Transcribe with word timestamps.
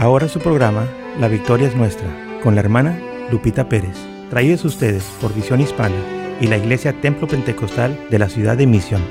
Ahora 0.00 0.28
su 0.28 0.38
programa, 0.38 0.88
La 1.18 1.28
Victoria 1.28 1.68
es 1.68 1.76
Nuestra, 1.76 2.08
con 2.42 2.54
la 2.54 2.62
hermana 2.62 2.98
Lupita 3.30 3.68
Pérez. 3.68 3.98
Traídos 4.30 4.64
ustedes 4.64 5.04
por 5.20 5.34
Visión 5.34 5.60
Hispana 5.60 5.94
y 6.40 6.46
la 6.46 6.56
Iglesia 6.56 6.98
Templo 7.02 7.28
Pentecostal 7.28 8.08
de 8.08 8.18
la 8.18 8.30
ciudad 8.30 8.56
de 8.56 8.66
Misión. 8.66 9.02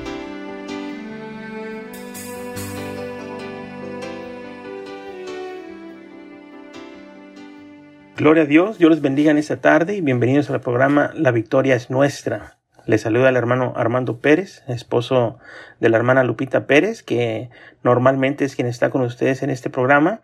Gloria 8.17 8.41
a 8.41 8.47
Dios, 8.47 8.79
Dios 8.79 8.89
les 8.89 9.01
bendiga 9.01 9.29
en 9.29 9.37
esta 9.37 9.61
tarde 9.61 9.93
y 9.93 10.01
bienvenidos 10.01 10.49
al 10.49 10.59
programa 10.59 11.11
La 11.13 11.29
Victoria 11.29 11.75
es 11.75 11.91
Nuestra. 11.91 12.57
Les 12.87 13.01
saluda 13.01 13.29
el 13.29 13.35
hermano 13.35 13.73
Armando 13.75 14.17
Pérez, 14.17 14.63
esposo 14.67 15.37
de 15.79 15.89
la 15.89 15.97
hermana 15.97 16.23
Lupita 16.23 16.65
Pérez, 16.65 17.03
que 17.03 17.51
normalmente 17.83 18.43
es 18.43 18.55
quien 18.55 18.67
está 18.67 18.89
con 18.89 19.03
ustedes 19.03 19.43
en 19.43 19.51
este 19.51 19.69
programa. 19.69 20.21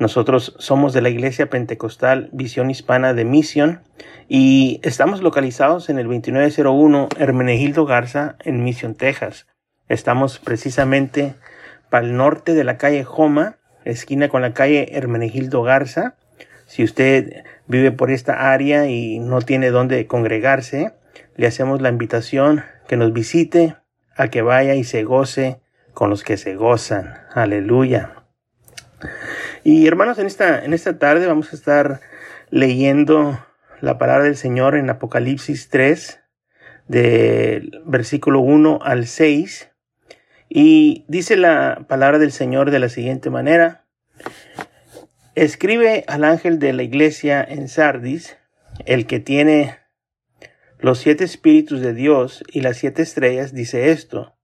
Nosotros 0.00 0.56
somos 0.58 0.94
de 0.94 1.02
la 1.02 1.10
Iglesia 1.10 1.50
Pentecostal 1.50 2.30
Visión 2.32 2.70
Hispana 2.70 3.12
de 3.12 3.26
Misión 3.26 3.82
y 4.28 4.80
estamos 4.82 5.20
localizados 5.20 5.90
en 5.90 5.98
el 5.98 6.06
2901 6.06 7.10
Hermenegildo 7.18 7.84
Garza 7.84 8.36
en 8.42 8.64
Mission, 8.64 8.94
Texas. 8.94 9.46
Estamos 9.90 10.38
precisamente 10.38 11.34
para 11.90 12.06
el 12.06 12.16
norte 12.16 12.54
de 12.54 12.64
la 12.64 12.78
calle 12.78 13.04
Joma, 13.04 13.58
esquina 13.84 14.30
con 14.30 14.40
la 14.40 14.54
calle 14.54 14.96
Hermenegildo 14.96 15.62
Garza. 15.62 16.14
Si 16.64 16.82
usted 16.82 17.44
vive 17.66 17.92
por 17.92 18.10
esta 18.10 18.52
área 18.54 18.86
y 18.86 19.18
no 19.18 19.42
tiene 19.42 19.68
dónde 19.68 20.06
congregarse, 20.06 20.94
le 21.36 21.46
hacemos 21.46 21.82
la 21.82 21.90
invitación 21.90 22.64
que 22.88 22.96
nos 22.96 23.12
visite, 23.12 23.76
a 24.16 24.28
que 24.28 24.40
vaya 24.40 24.74
y 24.76 24.84
se 24.84 25.04
goce 25.04 25.60
con 25.92 26.08
los 26.08 26.24
que 26.24 26.38
se 26.38 26.56
gozan. 26.56 27.18
Aleluya. 27.34 28.19
Y 29.64 29.86
hermanos, 29.86 30.18
en 30.18 30.26
esta, 30.26 30.64
en 30.64 30.72
esta 30.72 30.98
tarde 30.98 31.26
vamos 31.26 31.52
a 31.52 31.56
estar 31.56 32.00
leyendo 32.50 33.38
la 33.80 33.98
palabra 33.98 34.24
del 34.24 34.36
Señor 34.36 34.76
en 34.76 34.90
Apocalipsis 34.90 35.68
3, 35.68 36.20
del 36.88 37.82
versículo 37.86 38.40
1 38.40 38.80
al 38.82 39.06
6. 39.06 39.70
Y 40.48 41.04
dice 41.08 41.36
la 41.36 41.84
palabra 41.88 42.18
del 42.18 42.32
Señor 42.32 42.70
de 42.70 42.78
la 42.80 42.88
siguiente 42.88 43.30
manera. 43.30 43.84
Escribe 45.34 46.04
al 46.08 46.24
ángel 46.24 46.58
de 46.58 46.72
la 46.72 46.82
iglesia 46.82 47.42
en 47.42 47.68
Sardis, 47.68 48.36
el 48.84 49.06
que 49.06 49.20
tiene 49.20 49.78
los 50.80 50.98
siete 50.98 51.24
espíritus 51.24 51.80
de 51.80 51.94
Dios 51.94 52.42
y 52.50 52.62
las 52.62 52.78
siete 52.78 53.02
estrellas, 53.02 53.52
dice 53.52 53.90
esto. 53.90 54.34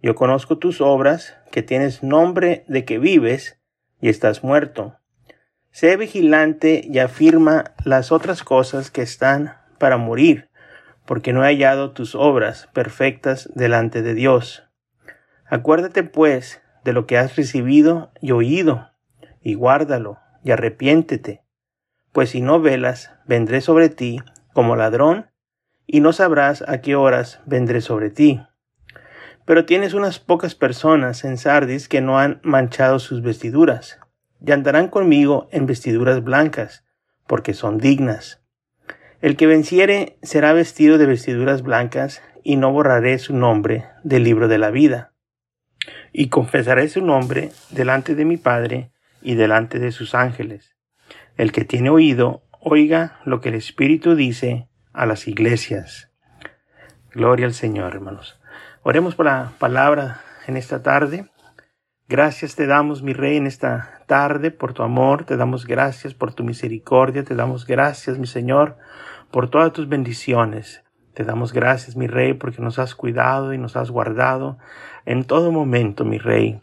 Yo 0.00 0.14
conozco 0.14 0.58
tus 0.58 0.80
obras, 0.80 1.36
que 1.50 1.62
tienes 1.62 2.02
nombre 2.02 2.64
de 2.66 2.84
que 2.84 2.98
vives, 2.98 3.61
y 4.02 4.10
estás 4.10 4.44
muerto. 4.44 4.98
Sé 5.70 5.96
vigilante 5.96 6.82
y 6.84 6.98
afirma 6.98 7.72
las 7.84 8.12
otras 8.12 8.42
cosas 8.42 8.90
que 8.90 9.00
están 9.00 9.56
para 9.78 9.96
morir, 9.96 10.50
porque 11.06 11.32
no 11.32 11.42
he 11.42 11.46
hallado 11.46 11.92
tus 11.92 12.14
obras 12.14 12.68
perfectas 12.74 13.48
delante 13.54 14.02
de 14.02 14.12
Dios. 14.12 14.68
Acuérdate 15.46 16.02
pues 16.02 16.60
de 16.84 16.92
lo 16.92 17.06
que 17.06 17.16
has 17.16 17.36
recibido 17.36 18.12
y 18.20 18.32
oído, 18.32 18.90
y 19.40 19.54
guárdalo, 19.54 20.18
y 20.44 20.50
arrepiéntete, 20.50 21.42
pues 22.12 22.30
si 22.30 22.40
no 22.42 22.60
velas, 22.60 23.12
vendré 23.26 23.60
sobre 23.60 23.88
ti 23.88 24.20
como 24.52 24.76
ladrón, 24.76 25.30
y 25.86 26.00
no 26.00 26.12
sabrás 26.12 26.64
a 26.66 26.80
qué 26.80 26.96
horas 26.96 27.40
vendré 27.46 27.80
sobre 27.80 28.10
ti. 28.10 28.42
Pero 29.44 29.64
tienes 29.64 29.94
unas 29.94 30.18
pocas 30.18 30.54
personas 30.54 31.24
en 31.24 31.36
Sardis 31.36 31.88
que 31.88 32.00
no 32.00 32.18
han 32.18 32.40
manchado 32.42 32.98
sus 32.98 33.22
vestiduras, 33.22 33.98
y 34.44 34.52
andarán 34.52 34.88
conmigo 34.88 35.48
en 35.52 35.66
vestiduras 35.66 36.22
blancas, 36.22 36.84
porque 37.26 37.54
son 37.54 37.78
dignas. 37.78 38.42
El 39.20 39.36
que 39.36 39.46
venciere 39.46 40.18
será 40.22 40.52
vestido 40.52 40.98
de 40.98 41.06
vestiduras 41.06 41.62
blancas, 41.62 42.22
y 42.44 42.56
no 42.56 42.72
borraré 42.72 43.18
su 43.18 43.34
nombre 43.34 43.86
del 44.02 44.24
libro 44.24 44.48
de 44.48 44.58
la 44.58 44.70
vida. 44.70 45.12
Y 46.12 46.28
confesaré 46.28 46.88
su 46.88 47.00
nombre 47.00 47.50
delante 47.70 48.14
de 48.14 48.24
mi 48.24 48.36
Padre 48.36 48.90
y 49.20 49.34
delante 49.34 49.78
de 49.78 49.92
sus 49.92 50.14
ángeles. 50.14 50.76
El 51.36 51.52
que 51.52 51.64
tiene 51.64 51.90
oído, 51.90 52.42
oiga 52.60 53.20
lo 53.24 53.40
que 53.40 53.48
el 53.50 53.54
Espíritu 53.54 54.14
dice 54.14 54.68
a 54.92 55.06
las 55.06 55.28
iglesias. 55.28 56.10
Gloria 57.12 57.46
al 57.46 57.54
Señor, 57.54 57.94
hermanos. 57.94 58.41
Oremos 58.84 59.14
por 59.14 59.26
la 59.26 59.52
palabra 59.60 60.22
en 60.48 60.56
esta 60.56 60.82
tarde. 60.82 61.28
Gracias 62.08 62.56
te 62.56 62.66
damos, 62.66 63.00
mi 63.00 63.12
Rey, 63.12 63.36
en 63.36 63.46
esta 63.46 64.02
tarde 64.08 64.50
por 64.50 64.74
tu 64.74 64.82
amor, 64.82 65.22
te 65.22 65.36
damos 65.36 65.68
gracias 65.68 66.14
por 66.14 66.34
tu 66.34 66.42
misericordia, 66.42 67.22
te 67.22 67.36
damos 67.36 67.64
gracias, 67.64 68.18
mi 68.18 68.26
Señor, 68.26 68.76
por 69.30 69.48
todas 69.48 69.72
tus 69.72 69.88
bendiciones. 69.88 70.82
Te 71.14 71.22
damos 71.22 71.52
gracias, 71.52 71.94
mi 71.94 72.08
Rey, 72.08 72.34
porque 72.34 72.60
nos 72.60 72.80
has 72.80 72.96
cuidado 72.96 73.54
y 73.54 73.58
nos 73.58 73.76
has 73.76 73.92
guardado 73.92 74.58
en 75.06 75.22
todo 75.22 75.52
momento, 75.52 76.04
mi 76.04 76.18
Rey. 76.18 76.60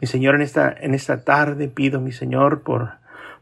Mi 0.00 0.08
Señor, 0.08 0.36
en 0.36 0.40
esta, 0.40 0.74
en 0.74 0.94
esta 0.94 1.22
tarde 1.22 1.68
pido, 1.68 2.00
mi 2.00 2.12
Señor, 2.12 2.62
por 2.62 2.92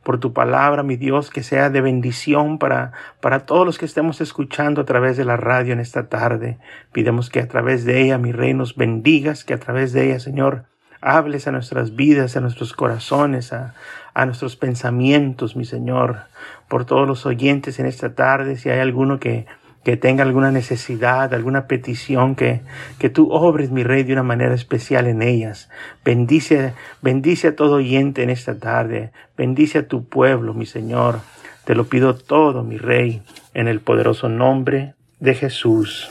por 0.06 0.20
tu 0.20 0.32
palabra, 0.32 0.84
mi 0.84 0.94
Dios, 0.94 1.30
que 1.30 1.42
sea 1.42 1.68
de 1.68 1.80
bendición 1.80 2.60
para, 2.60 2.92
para 3.20 3.40
todos 3.40 3.66
los 3.66 3.76
que 3.76 3.86
estemos 3.86 4.20
escuchando 4.20 4.80
a 4.80 4.84
través 4.84 5.16
de 5.16 5.24
la 5.24 5.36
radio 5.36 5.72
en 5.72 5.80
esta 5.80 6.08
tarde. 6.08 6.58
Pidemos 6.92 7.28
que 7.28 7.40
a 7.40 7.48
través 7.48 7.84
de 7.84 8.02
ella, 8.02 8.16
mi 8.16 8.30
Rey, 8.30 8.54
nos 8.54 8.76
bendigas, 8.76 9.42
que 9.42 9.52
a 9.52 9.58
través 9.58 9.92
de 9.92 10.06
ella, 10.06 10.20
Señor, 10.20 10.66
hables 11.00 11.48
a 11.48 11.50
nuestras 11.50 11.96
vidas, 11.96 12.36
a 12.36 12.40
nuestros 12.40 12.72
corazones, 12.72 13.52
a, 13.52 13.74
a 14.14 14.26
nuestros 14.26 14.54
pensamientos, 14.54 15.56
mi 15.56 15.64
Señor, 15.64 16.18
por 16.68 16.84
todos 16.84 17.08
los 17.08 17.26
oyentes 17.26 17.80
en 17.80 17.86
esta 17.86 18.14
tarde, 18.14 18.54
si 18.58 18.70
hay 18.70 18.78
alguno 18.78 19.18
que, 19.18 19.46
que 19.86 19.96
tenga 19.96 20.24
alguna 20.24 20.50
necesidad, 20.50 21.32
alguna 21.32 21.68
petición, 21.68 22.34
que, 22.34 22.62
que 22.98 23.08
tú 23.08 23.30
obres, 23.30 23.70
mi 23.70 23.84
Rey, 23.84 24.02
de 24.02 24.14
una 24.14 24.24
manera 24.24 24.52
especial 24.52 25.06
en 25.06 25.22
ellas. 25.22 25.68
Bendice, 26.04 26.74
bendice 27.02 27.46
a 27.46 27.54
todo 27.54 27.76
oyente 27.76 28.24
en 28.24 28.30
esta 28.30 28.58
tarde. 28.58 29.12
Bendice 29.36 29.78
a 29.78 29.86
tu 29.86 30.08
pueblo, 30.08 30.54
mi 30.54 30.66
Señor. 30.66 31.20
Te 31.64 31.76
lo 31.76 31.84
pido 31.84 32.16
todo, 32.16 32.64
mi 32.64 32.78
Rey, 32.78 33.22
en 33.54 33.68
el 33.68 33.78
poderoso 33.78 34.28
nombre 34.28 34.96
de 35.20 35.36
Jesús. 35.36 36.08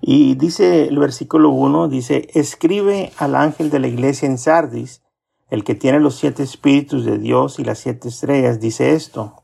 Y 0.00 0.34
dice 0.36 0.88
el 0.88 0.98
versículo 0.98 1.50
1, 1.50 1.88
dice, 1.88 2.28
escribe 2.32 3.12
al 3.18 3.36
ángel 3.36 3.68
de 3.68 3.78
la 3.78 3.88
iglesia 3.88 4.26
en 4.26 4.38
Sardis, 4.38 5.02
el 5.50 5.64
que 5.64 5.74
tiene 5.74 6.00
los 6.00 6.14
siete 6.14 6.42
espíritus 6.42 7.04
de 7.04 7.18
Dios 7.18 7.58
y 7.58 7.64
las 7.64 7.80
siete 7.80 8.08
estrellas, 8.08 8.58
dice 8.58 8.94
esto, 8.94 9.42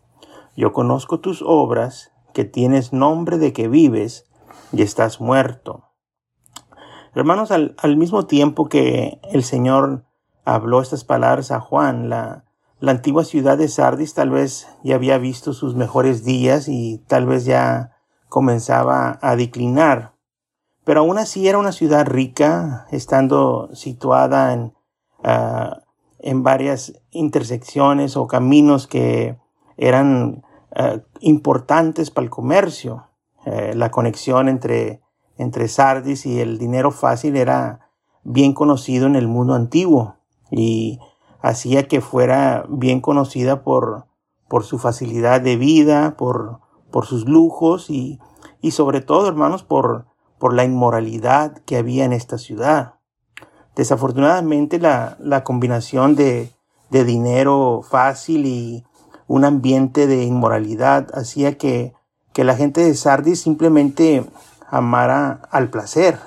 yo 0.57 0.73
conozco 0.73 1.21
tus 1.21 1.43
obras, 1.45 2.13
que 2.33 2.45
tienes 2.45 2.93
nombre 2.93 3.39
de 3.39 3.53
que 3.53 3.69
vives 3.69 4.27
y 4.73 4.83
estás 4.83 5.21
muerto. 5.21 5.85
Hermanos, 7.15 7.51
al, 7.51 7.97
mismo 7.97 8.27
tiempo 8.27 8.69
que 8.69 9.21
el 9.33 9.43
Señor 9.43 10.05
habló 10.45 10.81
estas 10.81 11.05
palabras 11.05 11.51
a 11.51 11.61
Juan, 11.61 12.09
la, 12.09 12.45
la 12.81 12.93
antigua 12.93 13.25
ciudad 13.25 13.59
de 13.59 13.69
Sardis 13.69 14.15
tal 14.15 14.31
vez 14.31 14.69
ya 14.85 14.95
había 14.95 15.19
visto 15.19 15.53
sus 15.53 15.75
mejores 15.75 16.25
días 16.25 16.69
y 16.69 17.03
tal 17.09 17.27
vez 17.27 17.45
ya 17.45 17.97
comenzaba 18.29 19.19
a 19.21 19.37
declinar. 19.37 20.15
Pero 20.85 21.01
aún 21.01 21.19
así 21.19 21.49
era 21.49 21.59
una 21.59 21.73
ciudad 21.73 22.07
rica, 22.07 22.87
estando 22.91 23.69
situada 23.75 24.53
en, 24.53 24.75
ah, 25.25 25.83
en 26.19 26.43
varias 26.43 26.93
intersecciones 27.11 28.17
o 28.17 28.27
caminos 28.27 28.87
que 28.87 29.39
eran 29.77 30.45
eh, 30.79 31.03
importantes 31.21 32.11
para 32.11 32.25
el 32.25 32.31
comercio. 32.31 33.09
Eh, 33.45 33.75
la 33.75 33.91
conexión 33.91 34.49
entre, 34.49 35.03
entre 35.37 35.67
Sardis 35.67 36.25
y 36.25 36.41
el 36.41 36.57
dinero 36.57 36.93
fácil 36.93 37.37
era 37.37 37.91
bien 38.23 38.55
conocido 38.55 39.07
en 39.07 39.17
el 39.17 39.27
mundo 39.27 39.55
antiguo 39.55 40.17
y 40.51 41.01
hacía 41.43 41.89
que 41.89 42.01
fuera 42.01 42.65
bien 42.69 43.01
conocida 43.01 43.63
por, 43.63 44.07
por 44.49 44.65
su 44.65 44.79
facilidad 44.79 45.41
de 45.41 45.57
vida, 45.57 46.17
por, 46.17 46.61
por 46.93 47.07
sus 47.07 47.27
lujos 47.27 47.91
y, 47.91 48.21
y 48.61 48.71
sobre 48.71 49.01
todo, 49.01 49.27
hermanos, 49.27 49.65
por, 49.65 50.07
por 50.39 50.55
la 50.55 50.65
inmoralidad 50.65 51.59
que 51.65 51.77
había 51.77 52.05
en 52.05 52.13
esta 52.13 52.39
ciudad. 52.39 52.95
Desafortunadamente, 53.75 54.79
la, 54.79 55.17
la 55.19 55.43
combinación 55.43 56.15
de, 56.15 56.53
de 56.91 57.05
dinero 57.05 57.83
fácil 57.83 58.47
y, 58.47 58.85
un 59.29 59.45
ambiente 59.45 60.09
de 60.09 60.25
inmoralidad 60.25 61.07
hacía 61.15 61.57
que, 61.57 61.95
que 62.33 62.43
la 62.43 62.57
gente 62.57 62.83
de 62.83 62.95
Sardis 62.95 63.41
simplemente 63.41 64.29
amara 64.69 65.43
al 65.51 65.71
placer. 65.71 66.19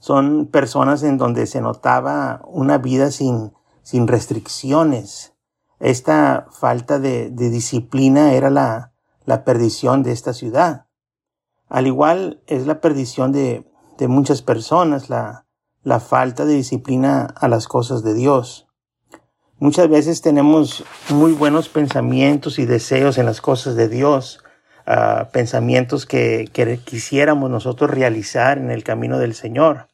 Son 0.00 0.46
personas 0.46 1.02
en 1.02 1.16
donde 1.16 1.46
se 1.46 1.62
notaba 1.62 2.42
una 2.46 2.76
vida 2.76 3.10
sin, 3.10 3.54
sin 3.82 4.06
restricciones. 4.06 5.32
Esta 5.78 6.48
falta 6.50 6.98
de, 6.98 7.30
de 7.30 7.48
disciplina 7.48 8.32
era 8.32 8.50
la, 8.50 8.92
la 9.24 9.44
perdición 9.44 10.02
de 10.02 10.12
esta 10.12 10.34
ciudad. 10.34 10.86
Al 11.68 11.86
igual 11.86 12.42
es 12.46 12.66
la 12.66 12.80
perdición 12.80 13.32
de, 13.32 13.70
de 13.96 14.08
muchas 14.08 14.42
personas, 14.42 15.08
la, 15.08 15.46
la 15.82 16.00
falta 16.00 16.44
de 16.44 16.54
disciplina 16.54 17.26
a 17.36 17.48
las 17.48 17.68
cosas 17.68 18.02
de 18.02 18.14
Dios. 18.14 18.66
Muchas 19.60 19.88
veces 19.88 20.20
tenemos 20.20 20.84
muy 21.10 21.32
buenos 21.32 21.68
pensamientos 21.68 22.58
y 22.58 22.66
deseos 22.66 23.18
en 23.18 23.26
las 23.26 23.40
cosas 23.40 23.76
de 23.76 23.88
Dios, 23.88 24.42
uh, 24.86 25.30
pensamientos 25.30 26.06
que, 26.06 26.48
que 26.52 26.78
quisiéramos 26.78 27.50
nosotros 27.50 27.88
realizar 27.88 28.58
en 28.58 28.72
el 28.72 28.82
camino 28.82 29.18
del 29.20 29.32
Señor. 29.32 29.86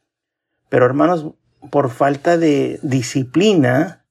Pero 0.70 0.86
hermanos, 0.86 1.34
por 1.68 1.90
falta 1.90 2.38
de 2.38 2.80
disciplina, 2.82 4.06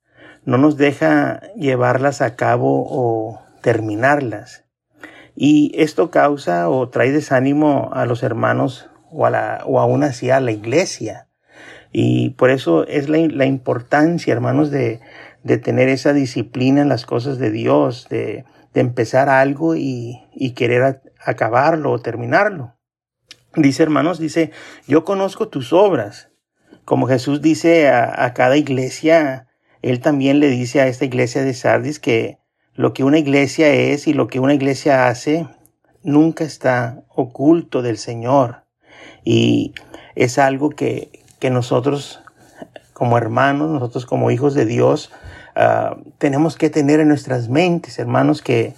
no 0.46 0.60
nos 0.60 0.78
deja 0.78 1.42
llevarlas 1.56 2.22
a 2.22 2.36
cabo 2.36 2.86
o 2.88 3.42
terminarlas. 3.62 4.66
Y 5.36 5.72
esto 5.75 6.12
causa 6.12 6.69
o 6.69 6.90
trae 6.90 7.12
desánimo 7.12 7.90
a 7.92 8.06
los 8.06 8.22
hermanos 8.22 8.88
o, 9.10 9.25
a 9.25 9.31
la, 9.31 9.63
o 9.66 9.80
aún 9.80 10.04
así 10.04 10.30
a 10.30 10.42
la 10.42 10.51
iglesia. 10.51 11.28
Y 11.92 12.31
por 12.31 12.51
eso 12.51 12.86
es 12.86 13.10
la, 13.10 13.18
la 13.18 13.46
importancia, 13.46 14.31
hermanos, 14.31 14.69
de, 14.69 15.00
de, 15.44 15.57
tener 15.57 15.89
esa 15.89 16.13
disciplina 16.13 16.81
en 16.81 16.89
las 16.89 17.06
cosas 17.06 17.38
de 17.39 17.51
Dios, 17.51 18.07
de, 18.09 18.45
de 18.74 18.81
empezar 18.81 19.30
algo 19.30 19.75
y, 19.75 20.21
y 20.33 20.51
querer 20.51 21.01
acabarlo 21.24 21.91
o 21.91 22.00
terminarlo. 22.00 22.75
Dice, 23.56 23.83
hermanos, 23.83 24.19
dice, 24.19 24.51
yo 24.88 25.03
conozco 25.03 25.47
tus 25.47 25.74
obras. 25.74 26.30
Como 26.86 27.07
Jesús 27.07 27.41
dice 27.41 27.89
a, 27.89 28.25
a 28.25 28.33
cada 28.33 28.57
iglesia, 28.57 29.47
Él 29.81 30.00
también 30.00 30.39
le 30.39 30.50
dice 30.50 30.81
a 30.81 30.88
esta 30.88 31.06
iglesia 31.06 31.44
de 31.44 31.53
Sardis 31.53 32.00
que 32.00 32.39
lo 32.74 32.94
que 32.94 33.03
una 33.03 33.18
iglesia 33.18 33.74
es 33.74 34.07
y 34.07 34.13
lo 34.13 34.27
que 34.27 34.39
una 34.39 34.53
iglesia 34.53 35.07
hace 35.07 35.47
nunca 36.03 36.44
está 36.44 37.03
oculto 37.09 37.81
del 37.81 37.97
Señor. 37.97 38.63
Y 39.24 39.74
es 40.15 40.38
algo 40.38 40.69
que, 40.69 41.24
que 41.39 41.50
nosotros 41.50 42.21
como 42.94 43.18
hermanos, 43.18 43.71
nosotros 43.71 44.06
como 44.06 44.31
hijos 44.31 44.53
de 44.53 44.65
Dios, 44.65 45.12
uh, 45.59 46.01
tenemos 46.17 46.56
que 46.56 46.69
tener 46.69 47.00
en 47.00 47.09
nuestras 47.09 47.50
mentes, 47.50 48.00
hermanos, 48.00 48.41
que, 48.41 48.73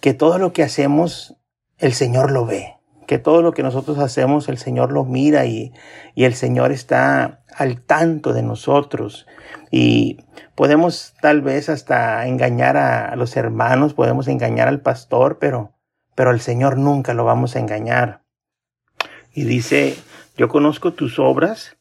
que 0.00 0.14
todo 0.14 0.38
lo 0.38 0.52
que 0.52 0.62
hacemos, 0.62 1.36
el 1.78 1.94
Señor 1.94 2.30
lo 2.30 2.44
ve. 2.46 2.74
Que 3.06 3.18
todo 3.18 3.40
lo 3.40 3.52
que 3.52 3.62
nosotros 3.62 3.98
hacemos, 3.98 4.50
el 4.50 4.58
Señor 4.58 4.92
lo 4.92 5.04
mira 5.04 5.46
y, 5.46 5.72
y 6.14 6.24
el 6.24 6.34
Señor 6.34 6.72
está 6.72 7.40
al 7.56 7.80
tanto 7.80 8.32
de 8.32 8.42
nosotros. 8.42 9.26
Y 9.70 10.18
podemos 10.54 11.14
tal 11.20 11.42
vez 11.42 11.68
hasta 11.68 12.26
engañar 12.26 12.76
a, 12.76 13.14
los 13.16 13.36
hermanos, 13.36 13.94
podemos 13.94 14.28
engañar 14.28 14.68
al 14.68 14.80
pastor, 14.80 15.38
pero, 15.38 15.72
pero 16.14 16.30
al 16.30 16.40
Señor 16.40 16.78
nunca 16.78 17.14
lo 17.14 17.24
vamos 17.24 17.56
a 17.56 17.60
engañar. 17.60 18.22
Y 19.32 19.44
dice, 19.44 19.96
yo 20.36 20.48
conozco 20.48 20.92
tus 20.92 21.18
obras, 21.18 21.76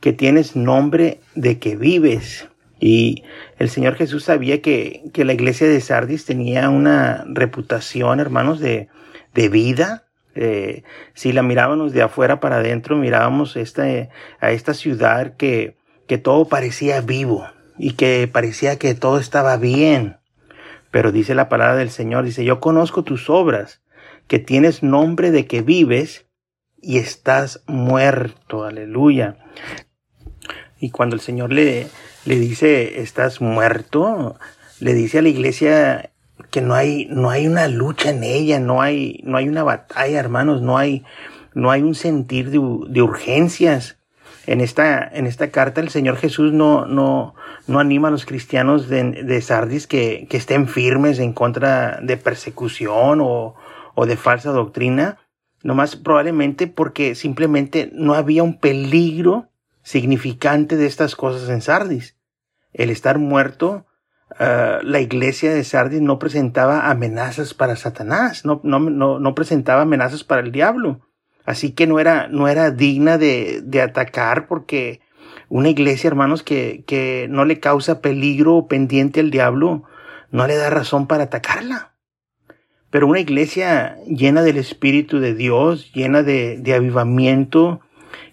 que 0.00 0.12
tienes 0.12 0.56
nombre 0.56 1.20
de 1.34 1.58
que 1.58 1.76
vives. 1.76 2.48
Y 2.80 3.24
el 3.58 3.70
Señor 3.70 3.96
Jesús 3.96 4.24
sabía 4.24 4.62
que, 4.62 5.02
que 5.12 5.24
la 5.24 5.32
iglesia 5.32 5.66
de 5.66 5.80
Sardis 5.80 6.24
tenía 6.24 6.68
una 6.70 7.24
reputación, 7.26 8.20
hermanos, 8.20 8.60
de, 8.60 8.88
de 9.34 9.48
vida. 9.48 10.04
Eh, 10.34 10.84
si 11.14 11.32
la 11.32 11.42
mirábamos 11.42 11.92
de 11.92 12.02
afuera 12.02 12.38
para 12.38 12.56
adentro, 12.56 12.96
mirábamos 12.96 13.56
esta, 13.56 13.84
a 14.40 14.50
esta 14.52 14.74
ciudad 14.74 15.36
que, 15.36 15.76
que 16.06 16.18
todo 16.18 16.44
parecía 16.46 17.00
vivo 17.00 17.46
y 17.78 17.94
que 17.94 18.28
parecía 18.32 18.78
que 18.78 18.94
todo 18.94 19.18
estaba 19.18 19.56
bien. 19.56 20.18
Pero 20.90 21.12
dice 21.12 21.34
la 21.34 21.48
palabra 21.48 21.76
del 21.76 21.90
Señor, 21.90 22.24
dice, 22.24 22.44
yo 22.44 22.60
conozco 22.60 23.02
tus 23.02 23.28
obras, 23.28 23.82
que 24.26 24.38
tienes 24.38 24.82
nombre 24.82 25.30
de 25.30 25.46
que 25.46 25.62
vives 25.62 26.26
y 26.80 26.98
estás 26.98 27.62
muerto. 27.66 28.64
Aleluya. 28.64 29.36
Y 30.80 30.90
cuando 30.90 31.16
el 31.16 31.20
Señor 31.20 31.52
le, 31.52 31.88
le 32.28 32.38
dice, 32.38 33.00
estás 33.00 33.40
muerto, 33.40 34.36
le 34.80 34.92
dice 34.92 35.20
a 35.20 35.22
la 35.22 35.30
iglesia 35.30 36.10
que 36.50 36.60
no 36.60 36.74
hay, 36.74 37.06
no 37.08 37.30
hay 37.30 37.46
una 37.46 37.68
lucha 37.68 38.10
en 38.10 38.22
ella, 38.22 38.60
no 38.60 38.82
hay, 38.82 39.22
no 39.24 39.38
hay 39.38 39.48
una 39.48 39.62
batalla, 39.62 40.20
hermanos, 40.20 40.60
no 40.60 40.76
hay, 40.76 41.06
no 41.54 41.70
hay 41.70 41.80
un 41.80 41.94
sentir 41.94 42.50
de, 42.50 42.60
de 42.90 43.00
urgencias. 43.00 43.96
En 44.46 44.60
esta, 44.60 45.08
en 45.10 45.26
esta 45.26 45.50
carta 45.50 45.80
el 45.80 45.88
Señor 45.88 46.18
Jesús 46.18 46.52
no, 46.52 46.84
no, 46.84 47.34
no 47.66 47.80
anima 47.80 48.08
a 48.08 48.10
los 48.10 48.26
cristianos 48.26 48.90
de, 48.90 49.04
de 49.04 49.40
Sardis 49.40 49.86
que, 49.86 50.26
que 50.28 50.36
estén 50.36 50.68
firmes 50.68 51.20
en 51.20 51.32
contra 51.32 51.98
de 52.02 52.18
persecución 52.18 53.22
o, 53.22 53.54
o 53.94 54.04
de 54.04 54.18
falsa 54.18 54.50
doctrina, 54.50 55.16
nomás 55.62 55.96
probablemente 55.96 56.66
porque 56.66 57.14
simplemente 57.14 57.88
no 57.94 58.12
había 58.12 58.42
un 58.42 58.58
peligro 58.58 59.48
significante 59.82 60.76
de 60.76 60.84
estas 60.84 61.16
cosas 61.16 61.48
en 61.48 61.62
Sardis. 61.62 62.17
El 62.78 62.88
estar 62.88 63.18
muerto, 63.18 63.84
uh, 64.40 64.82
la 64.82 65.00
iglesia 65.00 65.52
de 65.52 65.64
Sardis 65.64 66.00
no 66.00 66.18
presentaba 66.18 66.88
amenazas 66.88 67.52
para 67.52 67.76
Satanás, 67.76 68.46
no, 68.46 68.60
no, 68.64 68.78
no, 68.78 69.18
no, 69.18 69.34
presentaba 69.34 69.82
amenazas 69.82 70.24
para 70.24 70.40
el 70.40 70.52
diablo. 70.52 71.06
Así 71.44 71.72
que 71.72 71.86
no 71.86 71.98
era, 71.98 72.28
no 72.28 72.48
era 72.48 72.70
digna 72.70 73.18
de, 73.18 73.60
de 73.62 73.82
atacar 73.82 74.46
porque 74.48 75.00
una 75.48 75.70
iglesia, 75.70 76.08
hermanos, 76.08 76.42
que, 76.42 76.84
que 76.86 77.26
no 77.28 77.44
le 77.44 77.58
causa 77.58 78.00
peligro 78.00 78.66
pendiente 78.68 79.20
al 79.20 79.30
diablo, 79.30 79.84
no 80.30 80.46
le 80.46 80.56
da 80.56 80.70
razón 80.70 81.06
para 81.06 81.24
atacarla. 81.24 81.94
Pero 82.90 83.06
una 83.06 83.20
iglesia 83.20 83.98
llena 84.06 84.42
del 84.42 84.56
Espíritu 84.56 85.20
de 85.20 85.34
Dios, 85.34 85.92
llena 85.92 86.22
de, 86.22 86.58
de 86.58 86.74
avivamiento, 86.74 87.80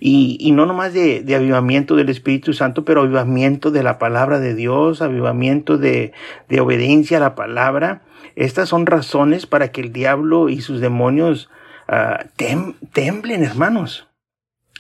y, 0.08 0.38
y 0.40 0.52
no 0.52 0.68
nomás 0.68 0.94
de, 0.94 1.22
de, 1.24 1.34
avivamiento 1.34 1.96
del 1.96 2.10
Espíritu 2.10 2.54
Santo, 2.54 2.86
pero 2.86 3.02
avivamiento 3.02 3.72
de 3.72 3.82
la 3.82 3.98
palabra 3.98 4.38
de 4.38 4.54
Dios, 4.54 5.02
avivamiento 5.02 5.80
de, 5.80 6.14
de 6.48 6.62
obediencia 6.62 7.18
a 7.18 7.22
la 7.22 7.34
palabra. 7.34 8.04
Estas 8.36 8.70
son 8.70 8.86
razones 8.86 9.48
para 9.48 9.72
que 9.72 9.82
el 9.82 9.92
diablo 9.92 10.48
y 10.50 10.62
sus 10.62 10.80
demonios 10.80 11.50
uh, 11.90 12.24
tem, 12.36 12.76
temblen, 12.94 13.44
hermanos. 13.44 14.08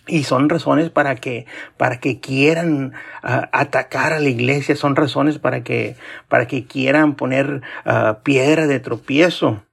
Y 0.05 0.25
son 0.25 0.47
razones 0.47 0.91
para 0.91 1.15
que, 1.15 1.47
para 1.75 1.99
que 1.99 2.19
quieran 2.19 2.93
uh, 3.23 3.47
atacar 3.51 4.13
a 4.13 4.19
la 4.19 4.29
iglesia, 4.29 4.75
son 4.75 4.95
razones 4.95 5.39
para 5.39 5.63
que, 5.63 5.95
para 6.29 6.45
que 6.45 6.67
quieran 6.67 7.15
poner 7.15 7.63
uh, 7.87 8.21
piedra 8.21 8.67
de 8.67 8.79
tropiezo. 8.79 9.63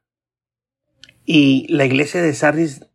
Y 1.26 1.66
la 1.68 1.84
iglesia 1.84 2.22
de 2.22 2.32
Sardis 2.32 2.86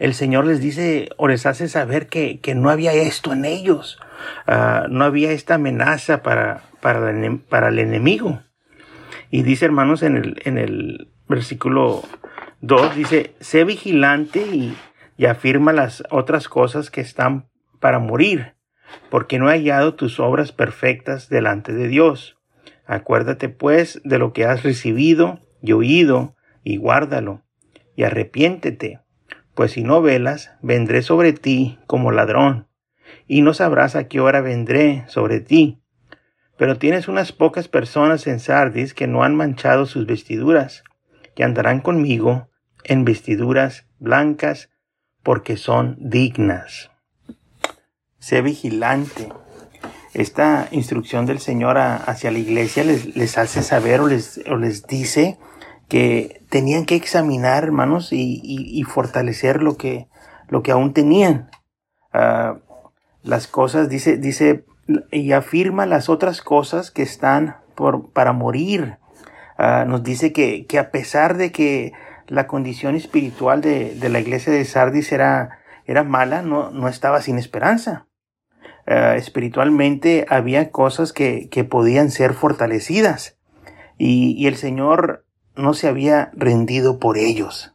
el 0.00 0.14
Señor 0.14 0.46
les 0.46 0.60
dice 0.60 1.10
o 1.18 1.28
les 1.28 1.44
hace 1.44 1.68
saber 1.68 2.08
que, 2.08 2.40
que 2.40 2.54
no 2.54 2.70
había 2.70 2.94
esto 2.94 3.34
en 3.34 3.44
ellos, 3.44 4.00
uh, 4.48 4.88
no 4.88 5.04
había 5.04 5.30
esta 5.30 5.56
amenaza 5.56 6.22
para, 6.22 6.62
para, 6.80 7.12
para, 7.50 7.68
el 7.68 7.78
enemigo. 7.78 8.42
Y 9.30 9.42
dice, 9.42 9.66
hermanos, 9.66 10.02
en 10.02 10.16
el, 10.16 10.42
en 10.46 10.56
el 10.56 11.10
versículo 11.28 12.02
2, 12.62 12.96
dice, 12.96 13.34
sé 13.40 13.64
vigilante 13.64 14.40
y, 14.40 14.74
y 15.18 15.26
afirma 15.26 15.74
las 15.74 16.02
otras 16.08 16.48
cosas 16.48 16.90
que 16.90 17.02
están 17.02 17.50
para 17.78 17.98
morir, 17.98 18.54
porque 19.10 19.38
no 19.38 19.50
he 19.50 19.52
hallado 19.52 19.96
tus 19.96 20.18
obras 20.18 20.50
perfectas 20.50 21.28
delante 21.28 21.74
de 21.74 21.88
Dios. 21.88 22.38
Acuérdate 22.86 23.50
pues 23.50 24.00
de 24.02 24.18
lo 24.18 24.32
que 24.32 24.46
has 24.46 24.62
recibido 24.62 25.40
y 25.60 25.72
oído, 25.72 26.36
y 26.64 26.78
guárdalo, 26.78 27.42
y 27.96 28.04
arrepiéntete 28.04 29.00
pues 29.60 29.72
si 29.72 29.82
no 29.82 30.00
velas, 30.00 30.52
vendré 30.62 31.02
sobre 31.02 31.34
ti 31.34 31.78
como 31.86 32.12
ladrón, 32.12 32.66
y 33.26 33.42
no 33.42 33.52
sabrás 33.52 33.94
a 33.94 34.08
qué 34.08 34.18
hora 34.18 34.40
vendré 34.40 35.04
sobre 35.06 35.40
ti. 35.40 35.82
Pero 36.56 36.78
tienes 36.78 37.08
unas 37.08 37.32
pocas 37.32 37.68
personas 37.68 38.26
en 38.26 38.40
Sardis 38.40 38.94
que 38.94 39.06
no 39.06 39.22
han 39.22 39.34
manchado 39.34 39.84
sus 39.84 40.06
vestiduras, 40.06 40.82
que 41.36 41.44
andarán 41.44 41.80
conmigo 41.80 42.48
en 42.84 43.04
vestiduras 43.04 43.84
blancas, 43.98 44.70
porque 45.22 45.58
son 45.58 45.98
dignas. 46.00 46.90
Sé 48.18 48.40
vigilante. 48.40 49.28
Esta 50.14 50.68
instrucción 50.70 51.26
del 51.26 51.38
Señor 51.38 51.76
hacia 51.76 52.30
la 52.30 52.38
iglesia 52.38 52.82
les, 52.82 53.36
hace 53.36 53.62
saber 53.62 54.00
o 54.00 54.06
les 54.08 54.86
dice 54.86 55.36
que 55.90 56.42
tenían 56.48 56.86
que 56.86 56.94
examinar, 56.94 57.64
hermanos, 57.64 58.12
y, 58.12 58.40
y, 58.42 58.80
y 58.80 58.84
fortalecer 58.84 59.62
lo 59.62 59.76
que, 59.76 60.08
lo 60.48 60.62
que 60.62 60.70
aún 60.70 60.94
tenían. 60.94 61.50
Uh, 62.14 62.58
las 63.22 63.46
cosas, 63.46 63.90
dice, 63.90 64.16
dice, 64.16 64.64
y 65.10 65.32
afirma 65.32 65.84
las 65.84 66.08
otras 66.08 66.40
cosas 66.40 66.90
que 66.90 67.02
están 67.02 67.56
por, 67.74 68.12
para 68.12 68.32
morir. 68.32 68.98
Uh, 69.58 69.86
nos 69.86 70.02
dice 70.02 70.32
que, 70.32 70.64
que 70.66 70.78
a 70.78 70.90
pesar 70.90 71.36
de 71.36 71.52
que 71.52 71.92
la 72.28 72.46
condición 72.46 72.94
espiritual 72.94 73.60
de, 73.60 73.94
de 73.94 74.08
la 74.08 74.20
iglesia 74.20 74.52
de 74.52 74.64
Sardis 74.64 75.12
era, 75.12 75.58
era 75.86 76.04
mala, 76.04 76.42
no, 76.42 76.70
no 76.70 76.88
estaba 76.88 77.20
sin 77.20 77.36
esperanza. 77.36 78.06
Uh, 78.86 79.16
espiritualmente 79.16 80.24
había 80.28 80.70
cosas 80.70 81.12
que, 81.12 81.48
que 81.50 81.64
podían 81.64 82.10
ser 82.10 82.32
fortalecidas. 82.32 83.38
Y, 83.98 84.34
y 84.38 84.46
el 84.46 84.56
Señor 84.56 85.26
no 85.60 85.74
se 85.74 85.88
había 85.88 86.30
rendido 86.34 86.98
por 86.98 87.18
ellos. 87.18 87.74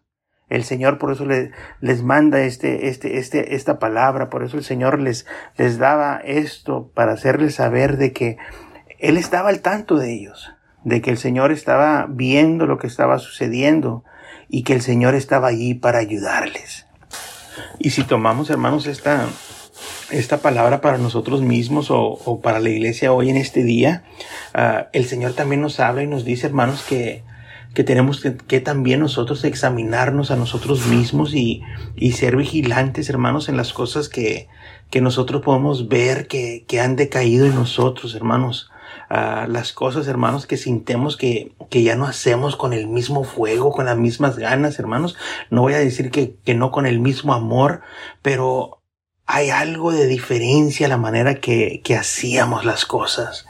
El 0.49 0.63
Señor 0.63 0.99
por 0.99 1.11
eso 1.11 1.25
les, 1.25 1.49
les 1.81 2.03
manda 2.03 2.41
este, 2.41 2.87
este, 2.87 3.17
este, 3.17 3.55
esta 3.55 3.79
palabra, 3.79 4.29
por 4.29 4.43
eso 4.43 4.57
el 4.57 4.63
Señor 4.63 4.99
les, 4.99 5.25
les 5.57 5.79
daba 5.79 6.17
esto 6.23 6.91
para 6.93 7.13
hacerles 7.13 7.55
saber 7.55 7.97
de 7.97 8.13
que 8.13 8.37
Él 8.99 9.17
estaba 9.17 9.49
al 9.49 9.61
tanto 9.61 9.97
de 9.97 10.13
ellos, 10.13 10.53
de 10.83 11.01
que 11.01 11.09
el 11.09 11.17
Señor 11.17 11.51
estaba 11.51 12.05
viendo 12.07 12.67
lo 12.67 12.77
que 12.77 12.87
estaba 12.87 13.17
sucediendo 13.17 14.03
y 14.47 14.63
que 14.63 14.73
el 14.73 14.81
Señor 14.81 15.15
estaba 15.15 15.47
allí 15.47 15.73
para 15.73 15.97
ayudarles. 15.97 16.85
Y 17.79 17.89
si 17.91 18.03
tomamos, 18.03 18.51
hermanos, 18.51 18.85
esta, 18.85 19.27
esta 20.11 20.37
palabra 20.37 20.79
para 20.79 20.99
nosotros 20.99 21.41
mismos 21.41 21.87
o, 21.89 22.39
para 22.43 22.59
la 22.59 22.69
iglesia 22.69 23.13
hoy 23.13 23.31
en 23.31 23.37
este 23.37 23.63
día, 23.63 24.03
ah, 24.53 24.89
el 24.93 25.05
Señor 25.05 25.33
también 25.33 25.61
nos 25.61 25.79
habla 25.79 26.03
y 26.03 26.07
nos 26.07 26.23
dice, 26.23 26.45
hermanos, 26.47 26.85
que, 26.87 27.23
que 27.75 27.84
tenemos 27.84 28.22
que, 28.22 28.60
también 28.62 29.01
nosotros 29.01 29.44
examinarnos 29.44 30.32
a 30.32 30.38
nosotros 30.38 30.88
mismos 30.88 31.36
y, 31.36 31.62
y 31.96 32.13
ser 32.13 32.38
vigilantes, 32.38 33.10
hermanos, 33.10 33.50
en 33.50 33.58
las 33.58 33.74
cosas 33.74 34.10
que, 34.10 34.48
que 34.89 35.01
nosotros 35.01 35.44
podemos 35.44 35.88
ver 35.88 36.27
que, 36.27 36.65
que 36.67 36.79
han 36.79 36.96
decaído 36.96 37.46
en 37.46 37.53
nosotros, 37.53 38.15
hermanos. 38.15 38.72
Uh, 39.10 39.48
las 39.48 39.72
cosas, 39.74 40.08
hermanos, 40.08 40.48
que 40.48 40.58
sintemos 40.58 41.15
que, 41.15 41.53
que 41.70 41.84
ya 41.84 41.96
no 41.96 42.08
hacemos 42.08 42.55
con 42.55 42.74
el 42.74 42.88
mismo 42.88 43.24
fuego, 43.24 43.72
con 43.72 43.86
las 43.86 43.98
mismas 43.98 44.38
ganas, 44.38 44.79
hermanos. 44.79 45.15
No 45.51 45.62
voy 45.62 45.74
a 45.74 45.79
decir 45.79 46.10
que, 46.10 46.38
que 46.44 46.55
no 46.55 46.72
con 46.72 46.88
el 46.88 47.00
mismo 47.00 47.34
amor, 47.34 47.82
pero 48.24 48.82
hay 49.27 49.50
algo 49.50 49.91
de 49.91 50.08
diferencia 50.08 50.88
la 50.88 50.98
manera 50.98 51.36
que, 51.36 51.82
que 51.84 51.96
hacíamos 51.96 52.65
las 52.65 52.86
cosas. 52.86 53.46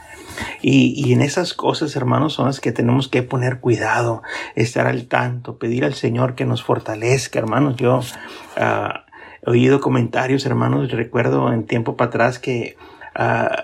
Y, 0.62 0.92
y, 0.96 1.12
en 1.12 1.22
esas 1.22 1.54
cosas, 1.54 1.96
hermanos, 1.96 2.34
son 2.34 2.46
las 2.46 2.60
que 2.60 2.72
tenemos 2.72 3.08
que 3.08 3.22
poner 3.22 3.60
cuidado, 3.60 4.22
estar 4.54 4.86
al 4.86 5.06
tanto, 5.06 5.58
pedir 5.58 5.84
al 5.84 5.94
Señor 5.94 6.34
que 6.34 6.44
nos 6.44 6.62
fortalezca, 6.62 7.38
hermanos. 7.38 7.76
Yo 7.76 7.98
uh, 7.98 9.42
he 9.46 9.50
oído 9.50 9.80
comentarios, 9.80 10.46
hermanos, 10.46 10.90
recuerdo 10.90 11.52
en 11.52 11.64
tiempo 11.64 11.96
para 11.96 12.08
atrás 12.08 12.38
que 12.38 12.76
uh, 13.18 13.62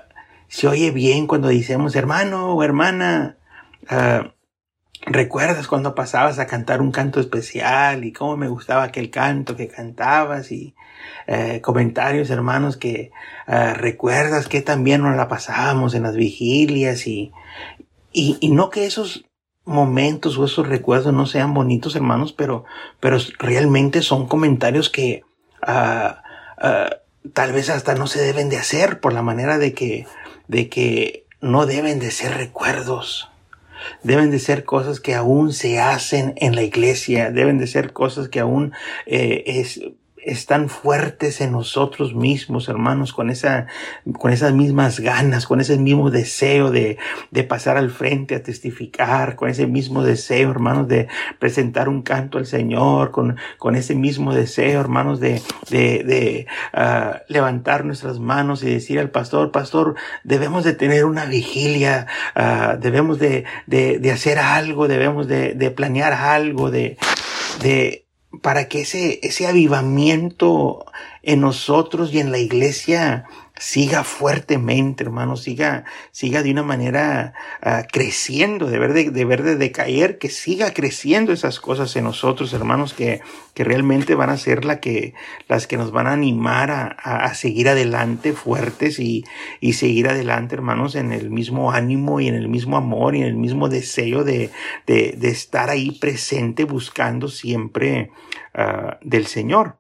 se 0.49 0.69
oye 0.69 0.91
bien 0.91 1.27
cuando 1.27 1.49
decimos 1.49 1.97
hermano 1.97 2.55
o 2.55 2.63
hermana. 2.63 3.37
Uh, 3.91 4.29
¿Recuerdas 5.13 5.69
cuando 5.69 5.95
pasabas 5.95 6.39
a 6.39 6.47
cantar 6.47 6.81
un 6.81 6.91
canto 6.91 7.21
especial 7.21 8.03
y 8.03 8.15
cómo 8.15 8.39
me 8.39 8.49
gustaba 8.49 8.85
aquel 8.85 9.11
canto 9.11 9.57
que 9.57 9.69
cantabas 9.69 10.51
y 10.51 10.75
eh, 11.27 11.61
comentarios 11.61 12.31
hermanos 12.31 12.79
que 12.79 13.11
uh, 13.47 13.75
recuerdas 13.75 14.49
que 14.49 14.63
también 14.63 15.03
nos 15.03 15.15
la 15.15 15.29
pasábamos 15.29 15.95
en 15.95 16.05
las 16.05 16.17
vigilias 16.17 17.07
y, 17.07 17.31
y, 18.11 18.39
y, 18.41 18.53
no 18.53 18.71
que 18.71 18.87
esos 18.87 19.27
momentos 19.67 20.39
o 20.39 20.47
esos 20.47 20.67
recuerdos 20.67 21.13
no 21.13 21.27
sean 21.27 21.53
bonitos 21.53 21.95
hermanos, 21.95 22.33
pero, 22.33 22.65
pero 22.99 23.19
realmente 23.39 24.01
son 24.01 24.27
comentarios 24.27 24.89
que 24.89 25.25
uh, 25.69 26.15
tal 27.35 27.53
vez 27.53 27.69
hasta 27.69 27.95
no 27.97 28.07
se 28.07 28.23
deben 28.23 28.49
de 28.49 28.57
hacer 28.57 28.99
por 29.01 29.13
la 29.13 29.21
manera 29.21 29.59
de 29.59 29.75
que, 29.75 30.07
de 30.49 30.71
que 30.71 31.27
no 31.43 31.67
deben 31.67 31.99
de 31.99 32.11
ser 32.13 32.35
recuerdos 32.35 33.29
deben 34.03 34.31
de 34.31 34.39
ser 34.39 34.65
cosas 34.65 35.01
que 35.01 35.15
aún 35.15 35.53
se 35.53 35.81
hacen 35.81 36.35
en 36.37 36.55
la 36.55 36.63
iglesia, 36.63 37.31
deben 37.31 37.59
de 37.59 37.67
ser 37.67 37.93
cosas 37.93 38.29
que 38.29 38.41
aún 38.41 38.73
eh, 39.07 39.45
es, 39.47 39.81
están 40.25 40.69
fuertes 40.69 41.41
en 41.41 41.53
nosotros 41.53 42.15
mismos, 42.15 42.69
hermanos, 42.69 43.13
con 43.13 43.31
esa, 43.31 43.67
con 44.19 44.33
esas 44.33 44.53
mismas 44.53 45.01
ganas, 45.01 45.47
con 45.47 45.61
ese 45.61 45.77
mismo 45.79 46.11
deseo 46.11 46.71
de, 46.71 46.99
de 47.31 47.45
pasar 47.45 47.77
al 47.77 47.91
frente 47.91 48.35
a 48.35 48.43
testificar, 48.43 49.37
con 49.37 49.49
ese 49.49 49.67
mismo 49.67 50.03
deseo, 50.03 50.51
hermanos, 50.51 50.89
de 50.89 51.09
presentar 51.39 51.89
un 51.89 52.03
canto 52.03 52.39
al 52.39 52.47
Señor, 52.47 53.11
con, 53.11 53.37
con 53.59 53.75
ese 53.75 53.95
mismo 53.95 54.35
deseo, 54.35 54.81
hermanos, 54.81 55.21
de, 55.21 55.43
de, 55.71 56.05
de 56.05 56.47
uh, 56.75 57.17
levantar 57.29 57.85
nuestras 57.85 58.19
manos 58.19 58.63
y 58.63 58.71
decir 58.71 58.99
al 58.99 59.11
pastor, 59.11 59.51
pastor, 59.51 59.97
debemos 60.25 60.65
de 60.65 60.75
tener 60.75 61.05
una 61.05 61.25
vigilia, 61.25 62.07
uh, 62.37 62.79
debemos 62.79 63.19
de, 63.19 63.45
de, 63.67 64.11
hacer 64.13 64.39
algo, 64.39 64.89
debemos 64.89 65.27
de, 65.27 65.55
de 65.55 65.71
planear 65.71 66.13
algo, 66.13 66.71
de, 66.71 66.97
de, 67.63 68.02
para 68.41 68.69
que 68.69 68.83
ese, 68.83 69.21
ese 69.23 69.47
avivamiento 69.47 70.87
en 71.23 71.41
nosotros 71.41 72.13
y 72.13 72.21
en 72.21 72.33
la 72.33 72.39
iglesia 72.39 73.27
siga 73.59 74.03
fuertemente, 74.03 75.05
hermano, 75.05 75.37
siga, 75.37 75.85
siga 76.11 76.43
de 76.43 76.51
una 76.51 76.63
manera 76.63 77.35
uh, 77.65 77.87
creciendo, 77.93 78.67
de 78.67 78.79
ver 78.79 78.93
de, 78.93 79.11
de 79.11 79.25
ver 79.25 79.43
de 79.43 79.57
decaer, 79.57 80.19
que 80.19 80.31
siga 80.31 80.73
creciendo 80.73 81.33
esas 81.33 81.61
cosas 81.61 81.95
en 81.97 82.05
nosotros, 82.05 82.53
hermanos, 82.55 82.95
que, 82.95 83.21
que 83.55 83.63
realmente 83.63 84.15
van 84.15 84.31
a 84.31 84.37
ser 84.37 84.65
la 84.65 84.81
que, 84.81 85.15
las 85.49 85.67
que 85.67 85.77
nos 85.77 85.93
van 85.93 86.07
a 86.07 86.13
animar 86.13 86.71
a, 86.71 86.97
a, 87.03 87.25
a 87.25 87.35
seguir 87.35 87.69
adelante 87.69 88.33
fuertes 88.33 88.99
y, 88.99 89.25
y, 89.61 89.75
seguir 89.75 90.09
adelante, 90.09 90.55
hermanos, 90.55 90.95
en 90.95 91.13
el 91.13 91.31
mismo 91.31 91.73
ánimo 91.73 92.21
y 92.21 92.29
en 92.29 92.35
el 92.35 92.49
mismo 92.49 92.77
amor 92.77 93.15
y 93.15 93.21
en 93.21 93.29
el 93.29 93.37
mismo 93.37 93.69
deseo 93.69 94.25
de, 94.25 94.51
de, 94.87 95.15
de 95.17 95.29
estar 95.29 95.71
ahí 95.71 95.93
presente 95.93 96.65
buscando 96.65 97.29
siempre 97.29 98.11
uh, 98.55 98.97
del 99.03 99.27
Señor. 99.27 99.79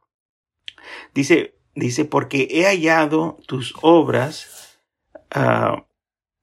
Dice, 1.14 1.54
Dice, 1.74 2.04
porque 2.04 2.48
he 2.50 2.64
hallado 2.66 3.38
tus 3.46 3.74
obras, 3.80 4.78
uh, 5.34 5.82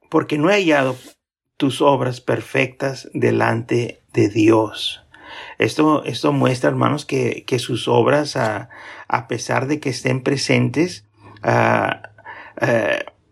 porque 0.09 0.37
no 0.37 0.49
he 0.49 0.53
hallado 0.53 0.95
tus 1.57 1.81
obras 1.81 2.19
perfectas 2.19 3.09
delante 3.13 4.01
de 4.11 4.29
Dios. 4.29 5.03
Esto, 5.59 6.03
esto 6.05 6.31
muestra, 6.31 6.69
hermanos, 6.69 7.05
que, 7.05 7.43
que 7.45 7.59
sus 7.59 7.87
obras, 7.87 8.35
uh, 8.35 8.67
a 9.07 9.27
pesar 9.27 9.67
de 9.67 9.79
que 9.79 9.89
estén 9.89 10.23
presentes, 10.23 11.05
uh, 11.43 12.09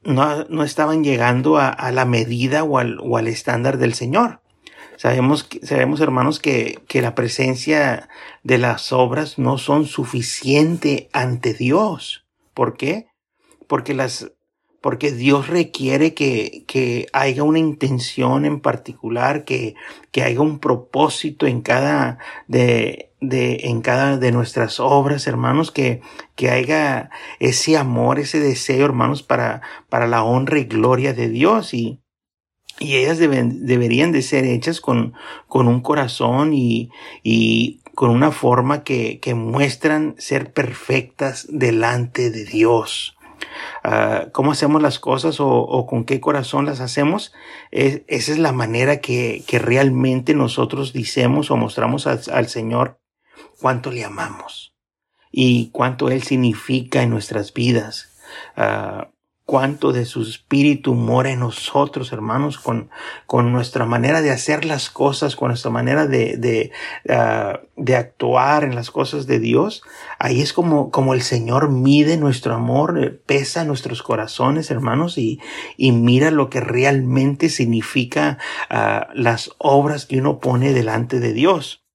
no, 0.03 0.45
no, 0.45 0.63
estaban 0.63 1.03
llegando 1.03 1.57
a, 1.57 1.69
a 1.69 1.91
la 1.91 2.05
medida 2.05 2.63
o 2.63 2.77
al, 2.77 2.99
o 3.01 3.17
al 3.17 3.27
estándar 3.27 3.77
del 3.77 3.93
Señor. 3.93 4.41
Sabemos, 4.97 5.47
sabemos 5.61 6.01
hermanos, 6.01 6.39
que, 6.39 6.81
que 6.87 7.01
la 7.01 7.15
presencia 7.15 8.09
de 8.43 8.57
las 8.57 8.91
obras 8.91 9.37
no 9.37 9.57
son 9.57 9.85
suficiente 9.85 11.09
ante 11.13 11.53
Dios. 11.53 12.25
¿Por 12.53 12.75
qué? 12.75 13.07
Porque 13.67 13.93
las, 13.93 14.31
porque 14.81 15.11
Dios 15.11 15.49
requiere 15.49 16.15
que, 16.15 16.63
que 16.67 17.07
haya 17.13 17.43
una 17.43 17.59
intención 17.59 18.45
en 18.45 18.59
particular, 18.59 19.45
que, 19.45 19.75
que 20.11 20.23
haya 20.23 20.41
un 20.41 20.59
propósito 20.59 21.45
en 21.45 21.61
cada 21.61 22.17
de, 22.47 23.11
de, 23.21 23.61
en 23.65 23.81
cada 23.81 24.17
de 24.17 24.31
nuestras 24.31 24.79
obras, 24.79 25.27
hermanos, 25.27 25.71
que, 25.71 26.01
que 26.35 26.49
haya 26.49 27.11
ese 27.39 27.77
amor, 27.77 28.17
ese 28.17 28.39
deseo, 28.39 28.85
hermanos, 28.85 29.21
para, 29.21 29.61
para 29.89 30.07
la 30.07 30.23
honra 30.23 30.57
y 30.57 30.65
gloria 30.65 31.13
de 31.13 31.29
Dios. 31.29 31.73
Y, 31.73 32.01
y 32.79 32.97
ellas 32.97 33.17
deben, 33.17 33.65
deberían 33.65 34.11
de 34.11 34.21
ser 34.21 34.45
hechas 34.45 34.81
con, 34.81 35.13
con 35.47 35.67
un 35.67 35.81
corazón 35.81 36.53
y, 36.53 36.89
y 37.23 37.81
con 37.95 38.09
una 38.11 38.31
forma 38.31 38.83
que, 38.83 39.19
que 39.19 39.33
muestran 39.33 40.15
ser 40.17 40.53
perfectas 40.53 41.47
delante 41.49 42.29
de 42.29 42.45
Dios. 42.45 43.15
Uh, 43.83 44.29
cómo 44.31 44.51
hacemos 44.51 44.81
las 44.81 44.99
cosas 44.99 45.39
o, 45.39 45.47
o, 45.47 45.87
con 45.87 46.05
qué 46.05 46.19
corazón 46.19 46.65
las 46.65 46.79
hacemos, 46.79 47.33
es, 47.71 48.01
esa 48.07 48.31
es 48.31 48.39
la 48.39 48.51
manera 48.51 48.99
que, 48.99 49.43
que 49.47 49.59
realmente 49.59 50.33
nosotros 50.33 50.93
dicemos 50.93 51.49
o 51.49 51.57
mostramos 51.57 52.07
al, 52.07 52.21
al 52.31 52.47
Señor 52.49 52.99
cuánto 53.59 53.91
le 53.91 54.03
amamos 54.03 54.75
y 55.31 55.69
cuánto 55.71 56.09
Él 56.09 56.23
significa 56.23 57.01
en 57.01 57.09
nuestras 57.09 57.53
vidas. 57.53 58.15
Uh, 58.57 59.07
cuánto 59.47 59.93
de 59.93 60.03
su 60.03 60.23
espíritu 60.23 60.93
mora 60.93 61.31
en 61.31 61.39
nosotros, 61.39 62.11
hermanos, 62.11 62.57
con, 62.57 62.89
con 63.25 63.53
nuestra 63.53 63.85
manera 63.85 64.21
de 64.21 64.29
hacer 64.29 64.65
las 64.65 64.89
cosas, 64.89 65.37
con 65.37 65.47
nuestra 65.47 65.71
manera 65.71 66.05
de, 66.05 66.35
de, 66.35 66.71
uh, 67.05 67.65
de 67.81 67.95
actuar 67.95 68.65
en 68.65 68.75
las 68.75 68.91
cosas 68.91 69.25
de 69.25 69.39
Dios. 69.39 69.83
Ahí 70.19 70.41
es 70.41 70.51
como, 70.51 70.91
como 70.91 71.13
el 71.13 71.21
Señor 71.21 71.71
mide 71.71 72.17
nuestro 72.17 72.55
amor, 72.55 73.01
eh, 73.01 73.09
pesa 73.09 73.63
nuestros 73.63 74.03
corazones, 74.03 74.69
hermanos, 74.69 75.17
y, 75.17 75.39
y 75.77 75.93
mira 75.93 76.29
lo 76.29 76.49
que 76.49 76.59
realmente 76.59 77.47
significa 77.47 78.39
uh, 78.69 79.09
las 79.13 79.51
obras 79.59 80.05
que 80.05 80.19
uno 80.19 80.39
pone 80.39 80.73
delante 80.73 81.21
de 81.21 81.31
Dios. 81.31 81.85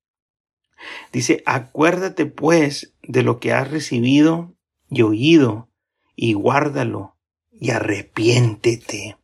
Dice, 1.11 1.43
acuérdate 1.45 2.25
pues 2.25 2.95
de 3.03 3.21
lo 3.21 3.39
que 3.39 3.53
has 3.53 3.69
recibido 3.69 4.55
y 4.89 5.03
oído 5.03 5.69
y 6.15 6.33
guárdalo 6.33 7.12
y 7.63 7.71
arrepiéntete. 7.71 9.15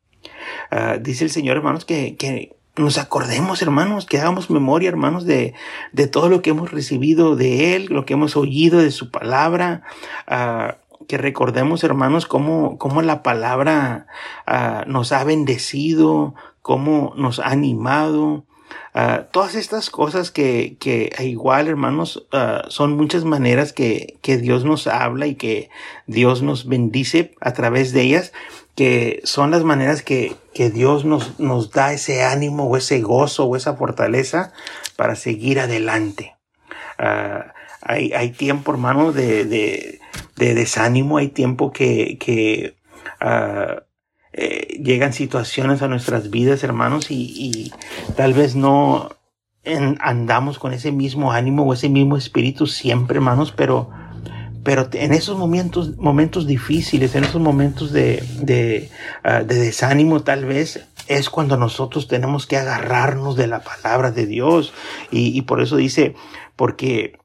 Uh, 0.71 0.97
dice 1.01 1.25
el 1.25 1.29
Señor, 1.29 1.57
hermanos, 1.57 1.83
que, 1.83 2.15
que 2.15 2.55
nos 2.77 2.97
acordemos, 2.97 3.61
hermanos, 3.61 4.05
que 4.05 4.17
hagamos 4.17 4.49
memoria, 4.49 4.87
hermanos, 4.87 5.25
de, 5.25 5.53
de 5.91 6.07
todo 6.07 6.29
lo 6.29 6.41
que 6.41 6.51
hemos 6.51 6.71
recibido 6.71 7.35
de 7.35 7.75
Él, 7.75 7.87
lo 7.89 8.05
que 8.05 8.13
hemos 8.13 8.37
oído 8.37 8.79
de 8.79 8.91
su 8.91 9.11
palabra, 9.11 9.83
uh, 10.31 10.73
que 11.05 11.17
recordemos, 11.17 11.83
hermanos, 11.83 12.27
cómo, 12.27 12.77
cómo 12.77 13.01
la 13.01 13.23
palabra 13.23 14.07
uh, 14.47 14.89
nos 14.89 15.11
ha 15.11 15.25
bendecido, 15.25 16.33
cómo 16.61 17.13
nos 17.17 17.39
ha 17.39 17.47
animado, 17.47 18.45
Ah, 18.93 19.27
todas 19.31 19.55
estas 19.55 19.89
cosas 19.89 20.31
que, 20.31 20.75
que 20.79 21.13
igual, 21.19 21.67
hermanos, 21.67 22.25
ah, 22.31 22.63
son 22.69 22.97
muchas 22.97 23.23
maneras 23.23 23.71
que, 23.73 24.17
que 24.21 24.37
Dios 24.37 24.65
nos 24.65 24.87
habla 24.87 25.27
y 25.27 25.35
que 25.35 25.69
Dios 26.07 26.41
nos 26.41 26.67
bendice 26.67 27.35
a 27.39 27.53
través 27.53 27.93
de 27.93 28.01
ellas, 28.01 28.33
que 28.75 29.21
son 29.23 29.51
las 29.51 29.63
maneras 29.63 30.01
que, 30.01 30.35
que 30.53 30.69
Dios 30.69 31.05
nos, 31.05 31.39
nos 31.39 31.71
da 31.71 31.93
ese 31.93 32.23
ánimo 32.23 32.65
o 32.65 32.77
ese 32.77 33.01
gozo 33.01 33.45
o 33.45 33.55
esa 33.55 33.75
fortaleza 33.75 34.53
para 34.95 35.15
seguir 35.15 35.59
adelante. 35.59 36.35
Uh, 36.97 37.43
hay, 37.81 38.11
hay 38.13 38.31
tiempo, 38.31 38.71
hermano, 38.71 39.11
de, 39.11 39.45
de, 39.45 39.99
de, 40.35 40.53
desánimo, 40.53 41.17
hay 41.17 41.29
tiempo 41.29 41.71
que, 41.71 42.17
que 42.19 42.75
eh, 44.33 44.79
llegan 44.83 45.13
situaciones 45.13 45.81
a 45.81 45.87
nuestras 45.87 46.29
vidas, 46.29 46.63
hermanos, 46.63 47.07
y, 47.09 47.71
tal 48.15 48.33
vez 48.33 48.55
no 48.55 49.09
en, 49.63 49.97
andamos 50.01 50.59
con 50.59 50.73
ese 50.73 50.91
mismo 50.91 51.31
ánimo 51.31 51.63
o 51.63 51.73
ese 51.73 51.89
mismo 51.89 52.17
espíritu 52.17 52.67
siempre, 52.67 53.17
hermanos, 53.17 53.51
pero, 53.55 53.89
pero 54.63 54.87
en 54.93 55.13
esos 55.13 55.37
momentos, 55.37 55.97
momentos 55.97 56.47
difíciles, 56.47 57.15
en 57.15 57.23
esos 57.23 57.41
momentos 57.41 57.91
de, 57.91 58.23
de, 58.41 58.89
de 59.23 59.55
desánimo, 59.55 60.21
tal 60.21 60.45
vez 60.45 60.85
es 61.09 61.31
cuando 61.31 61.57
nosotros 61.57 62.07
tenemos 62.07 62.45
que 62.45 62.55
agarrarnos 62.55 63.35
de 63.35 63.47
la 63.47 63.61
palabra 63.61 64.11
de 64.11 64.27
Dios. 64.27 64.73
Y, 65.11 65.41
por 65.41 65.59
eso 65.59 65.75
dice, 65.75 66.15
porque 66.55 67.17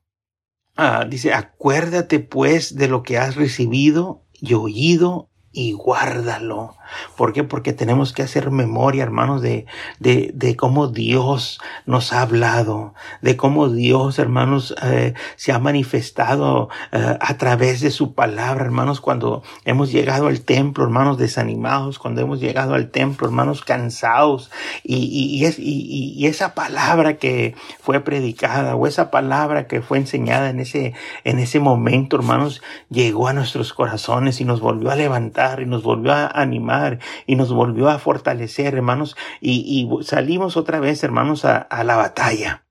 uh, 0.79 1.07
dice, 1.09 1.35
acuérdate 1.35 2.19
pues 2.19 2.75
de 2.77 2.89
lo 2.89 3.03
que 3.03 3.19
has 3.19 3.37
recibido 3.37 4.25
y 4.33 4.55
oído 4.55 5.29
y 5.55 5.73
guárdalo. 5.73 6.75
¿Por 7.17 7.33
qué? 7.33 7.45
Porque 7.45 7.73
tenemos 7.73 8.13
que 8.13 8.23
hacer 8.23 8.51
memoria, 8.51 9.03
hermanos, 9.05 9.41
de, 9.41 9.67
de, 10.01 10.33
de 10.35 10.57
cómo 10.57 10.89
Dios 10.89 11.61
nos 11.87 12.13
ha 12.13 12.23
hablado, 12.23 12.95
de 13.23 13.37
cómo 13.37 13.69
Dios, 13.69 14.19
hermanos, 14.19 14.75
eh, 14.83 15.15
se 15.37 15.53
ha 15.53 15.59
manifestado 15.59 16.69
eh, 16.93 17.17
a 17.19 17.39
través 17.39 17.81
de 17.81 17.91
su 17.91 18.15
palabra, 18.15 18.65
hermanos, 18.65 19.01
cuando 19.01 19.43
hemos 19.65 19.93
llegado 19.93 20.27
al 20.27 20.41
templo, 20.41 20.85
hermanos, 20.85 21.19
desanimados, 21.19 21.99
cuando 21.99 22.21
hemos 22.21 22.41
llegado 22.41 22.75
al 22.75 22.91
templo, 22.91 23.27
hermanos, 23.27 23.65
cansados, 23.65 24.51
y, 24.83 24.97
y, 24.97 25.39
y, 25.39 25.45
es, 25.47 25.59
y, 25.59 26.27
esa 26.27 26.55
palabra 26.55 27.17
que 27.17 27.55
fue 27.81 28.01
predicada 28.01 28.75
o 28.75 28.87
esa 28.87 29.11
palabra 29.11 29.67
que 29.69 29.83
fue 29.83 29.99
enseñada 29.99 30.51
en 30.51 30.59
ese, 30.59 30.95
en 31.23 31.39
ese 31.39 31.61
momento, 31.61 32.17
hermanos, 32.17 32.61
llegó 32.91 33.29
a 33.29 33.33
nuestros 33.33 33.73
corazones 33.73 34.41
y 34.41 34.45
nos 34.45 34.61
volvió 34.61 34.91
a 34.91 34.97
levantar 34.97 35.44
y 35.61 35.67
nos 35.67 35.83
volvió 35.83 36.13
a 36.13 36.27
animar 36.27 36.99
y 37.27 37.37
nos 37.37 37.53
volvió 37.53 37.89
a 37.89 37.99
fortalecer, 37.99 38.75
hermanos, 38.75 39.17
y, 39.41 39.89
salimos 40.03 40.57
otra 40.57 40.81
vez, 40.81 41.05
hermanos, 41.05 41.45
a, 41.45 41.67
la 41.85 41.97
batalla. 41.97 42.63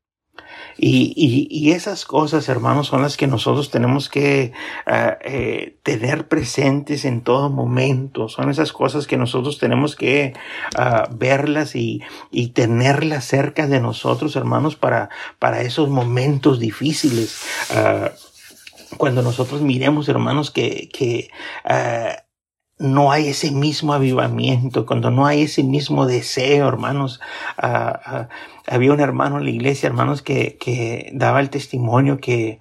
Y, 0.76 1.72
esas 1.72 2.04
cosas, 2.06 2.50
hermanos, 2.50 2.88
son 2.88 3.04
las 3.04 3.16
que 3.16 3.28
nosotros 3.28 3.70
tenemos 3.70 4.10
que 4.10 4.54
ah, 4.88 5.18
eh, 5.24 5.78
tener 5.84 6.28
presentes 6.28 7.06
en 7.06 7.22
todo 7.22 7.50
momento. 7.52 8.28
Son 8.28 8.50
esas 8.50 8.74
cosas 8.74 9.06
que 9.06 9.18
nosotros 9.18 9.60
tenemos 9.60 9.96
que 9.96 10.34
ah, 10.76 11.08
verlas 11.12 11.76
y, 11.76 12.02
tenerlas 12.54 13.26
cerca 13.26 13.68
de 13.68 13.80
nosotros, 13.80 14.36
hermanos, 14.36 14.76
para, 14.76 15.10
para 15.38 15.62
esos 15.62 15.90
momentos 15.90 16.60
difíciles. 16.60 17.44
Ah, 17.70 18.12
cuando 18.98 19.22
nosotros 19.22 19.62
miremos, 19.62 20.10
hermanos, 20.10 20.52
que, 20.52 20.90
que 20.92 21.30
no 22.84 23.14
hay 23.14 23.30
ese 23.30 23.52
mismo 23.52 23.94
avivamiento, 23.94 24.86
cuando 24.86 25.10
no 25.10 25.26
hay 25.26 25.44
ese 25.44 25.64
mismo 25.64 26.06
deseo, 26.06 26.68
hermanos. 26.68 27.22
Había 27.58 28.92
un 28.92 29.00
hermano 29.00 29.38
en 29.38 29.46
la 29.46 29.50
iglesia, 29.52 29.88
hermanos, 29.88 30.22
que, 30.22 30.58
que 30.58 31.10
daba 31.14 31.40
el 31.40 31.50
testimonio 31.50 32.18
que, 32.20 32.60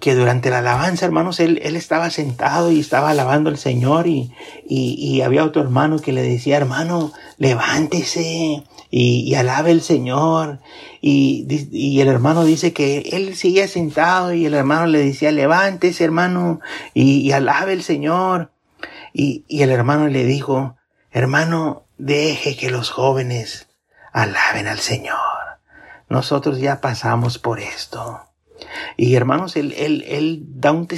que 0.00 0.14
durante 0.14 0.50
la 0.50 0.58
alabanza, 0.58 1.06
hermanos, 1.06 1.40
él, 1.40 1.60
él 1.64 1.74
estaba 1.74 2.10
sentado 2.10 2.70
y 2.70 2.78
estaba 2.78 3.10
alabando 3.10 3.50
al 3.50 3.58
Señor 3.58 4.06
y, 4.06 4.32
y, 4.64 4.94
y 4.94 5.22
había 5.22 5.44
otro 5.44 5.60
hermano 5.60 5.98
que 5.98 6.12
le 6.12 6.22
decía, 6.22 6.58
hermano, 6.58 7.12
levántese 7.36 8.62
y, 8.92 9.24
y 9.26 9.34
alabe 9.34 9.72
el 9.72 9.80
Señor. 9.80 10.60
Y, 11.00 11.46
y, 11.72 12.00
el 12.02 12.08
hermano 12.08 12.44
dice 12.44 12.74
que 12.74 12.98
él 13.12 13.34
seguía 13.34 13.66
sentado 13.66 14.34
y 14.34 14.44
el 14.44 14.54
hermano 14.54 14.86
le 14.86 14.98
decía, 14.98 15.32
levántese, 15.32 16.04
hermano, 16.04 16.60
y, 16.92 17.20
y 17.20 17.32
alabe 17.32 17.72
el 17.72 17.82
Señor. 17.82 18.52
Y, 19.14 19.46
y 19.48 19.62
el 19.62 19.70
hermano 19.70 20.08
le 20.08 20.26
dijo, 20.26 20.76
hermano, 21.10 21.86
deje 21.96 22.54
que 22.54 22.70
los 22.70 22.90
jóvenes 22.90 23.68
alaben 24.12 24.68
al 24.68 24.78
Señor. 24.78 25.16
Nosotros 26.10 26.60
ya 26.60 26.82
pasamos 26.82 27.38
por 27.38 27.60
esto. 27.60 28.20
Y 28.96 29.14
hermanos, 29.14 29.56
él, 29.56 29.74
él, 29.76 30.04
él 30.06 30.42
da, 30.46 30.72
un 30.72 30.88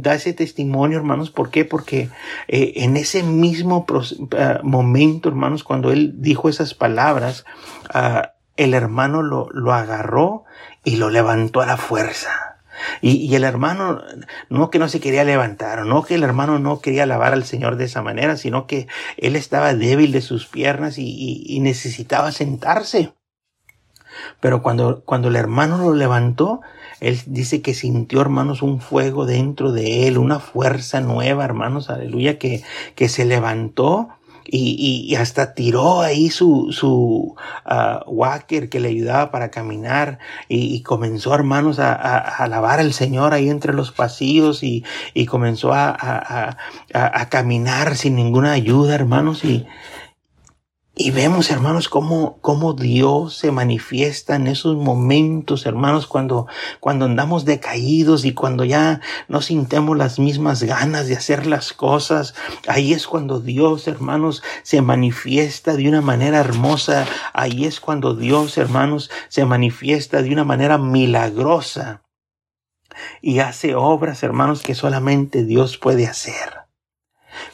da 0.00 0.14
ese 0.14 0.32
testimonio, 0.32 0.98
hermanos, 0.98 1.30
¿por 1.30 1.50
qué? 1.50 1.64
Porque 1.64 2.08
eh, 2.48 2.72
en 2.76 2.96
ese 2.96 3.22
mismo 3.22 3.86
uh, 3.88 4.66
momento, 4.66 5.28
hermanos, 5.28 5.64
cuando 5.64 5.92
él 5.92 6.14
dijo 6.18 6.48
esas 6.48 6.74
palabras, 6.74 7.44
uh, 7.94 8.26
el 8.56 8.74
hermano 8.74 9.22
lo, 9.22 9.48
lo 9.52 9.72
agarró 9.72 10.44
y 10.84 10.96
lo 10.96 11.10
levantó 11.10 11.60
a 11.60 11.66
la 11.66 11.76
fuerza. 11.76 12.30
Y, 13.00 13.16
y, 13.16 13.34
el 13.34 13.44
hermano, 13.44 14.02
no 14.48 14.70
que 14.70 14.78
no 14.78 14.88
se 14.88 15.00
quería 15.00 15.24
levantar, 15.24 15.84
no 15.86 16.02
que 16.02 16.14
el 16.14 16.22
hermano 16.24 16.58
no 16.58 16.80
quería 16.80 17.04
alabar 17.04 17.32
al 17.32 17.44
Señor 17.44 17.76
de 17.76 17.84
esa 17.84 18.02
manera, 18.02 18.36
sino 18.36 18.66
que 18.66 18.88
él 19.16 19.36
estaba 19.36 19.74
débil 19.74 20.10
de 20.10 20.20
sus 20.20 20.46
piernas 20.46 20.98
y, 20.98 21.04
y, 21.04 21.44
y 21.46 21.60
necesitaba 21.60 22.32
sentarse. 22.32 23.12
Pero 24.40 24.62
cuando, 24.62 25.02
cuando 25.04 25.28
el 25.28 25.36
hermano 25.36 25.78
lo 25.78 25.94
levantó, 25.94 26.60
él 27.02 27.20
dice 27.26 27.62
que 27.62 27.74
sintió, 27.74 28.20
hermanos, 28.20 28.62
un 28.62 28.80
fuego 28.80 29.26
dentro 29.26 29.72
de 29.72 30.06
él, 30.06 30.18
una 30.18 30.38
fuerza 30.38 31.00
nueva, 31.00 31.44
hermanos, 31.44 31.90
aleluya, 31.90 32.38
que, 32.38 32.62
que 32.94 33.08
se 33.08 33.24
levantó 33.24 34.08
y, 34.44 35.06
y, 35.08 35.14
hasta 35.16 35.54
tiró 35.54 36.00
ahí 36.00 36.30
su, 36.30 36.72
su 36.72 37.34
uh, 37.66 38.10
walker 38.10 38.68
que 38.68 38.80
le 38.80 38.88
ayudaba 38.88 39.30
para 39.30 39.50
caminar 39.50 40.18
y, 40.48 40.82
comenzó, 40.82 41.34
hermanos, 41.34 41.80
a, 41.80 41.92
a, 41.92 42.18
a, 42.18 42.44
alabar 42.44 42.78
al 42.78 42.92
Señor 42.92 43.34
ahí 43.34 43.48
entre 43.48 43.72
los 43.72 43.90
pasillos 43.90 44.62
y, 44.62 44.84
y 45.14 45.26
comenzó 45.26 45.72
a, 45.72 45.88
a, 45.90 46.56
a, 46.92 47.28
caminar 47.28 47.96
sin 47.96 48.14
ninguna 48.14 48.52
ayuda, 48.52 48.94
hermanos, 48.94 49.44
y, 49.44 49.66
y 51.02 51.10
vemos, 51.10 51.50
hermanos, 51.50 51.88
cómo, 51.88 52.38
cómo 52.40 52.74
Dios 52.74 53.36
se 53.36 53.50
manifiesta 53.50 54.36
en 54.36 54.46
esos 54.46 54.76
momentos, 54.76 55.66
hermanos, 55.66 56.06
cuando, 56.06 56.46
cuando 56.78 57.06
andamos 57.06 57.44
decaídos 57.44 58.24
y 58.24 58.34
cuando 58.34 58.64
ya 58.64 59.00
no 59.26 59.42
sintemos 59.42 59.96
las 59.96 60.20
mismas 60.20 60.62
ganas 60.62 61.08
de 61.08 61.16
hacer 61.16 61.46
las 61.46 61.72
cosas. 61.72 62.34
Ahí 62.68 62.92
es 62.92 63.08
cuando 63.08 63.40
Dios, 63.40 63.88
hermanos, 63.88 64.44
se 64.62 64.80
manifiesta 64.80 65.74
de 65.74 65.88
una 65.88 66.02
manera 66.02 66.38
hermosa. 66.38 67.04
Ahí 67.32 67.64
es 67.64 67.80
cuando 67.80 68.14
Dios, 68.14 68.56
hermanos, 68.56 69.10
se 69.28 69.44
manifiesta 69.44 70.22
de 70.22 70.30
una 70.30 70.44
manera 70.44 70.78
milagrosa. 70.78 72.02
Y 73.20 73.40
hace 73.40 73.74
obras, 73.74 74.22
hermanos, 74.22 74.62
que 74.62 74.76
solamente 74.76 75.44
Dios 75.44 75.78
puede 75.78 76.06
hacer. 76.06 76.61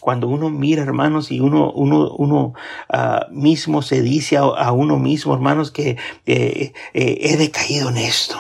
Cuando 0.01 0.29
uno 0.29 0.51
mira, 0.51 0.83
hermanos, 0.83 1.31
y 1.31 1.41
uno, 1.41 1.71
uno, 1.73 2.11
uno 2.11 2.55
uh, 2.93 3.33
mismo 3.33 3.83
se 3.83 4.03
dice 4.03 4.37
a, 4.37 4.43
a, 4.43 4.73
uno 4.73 4.99
mismo, 4.99 5.35
hermanos, 5.35 5.71
que 5.71 5.97
eh, 6.27 6.73
eh, 6.95 7.19
he 7.21 7.37
decaído 7.37 7.91
en 7.91 7.99
esto. 7.99 8.37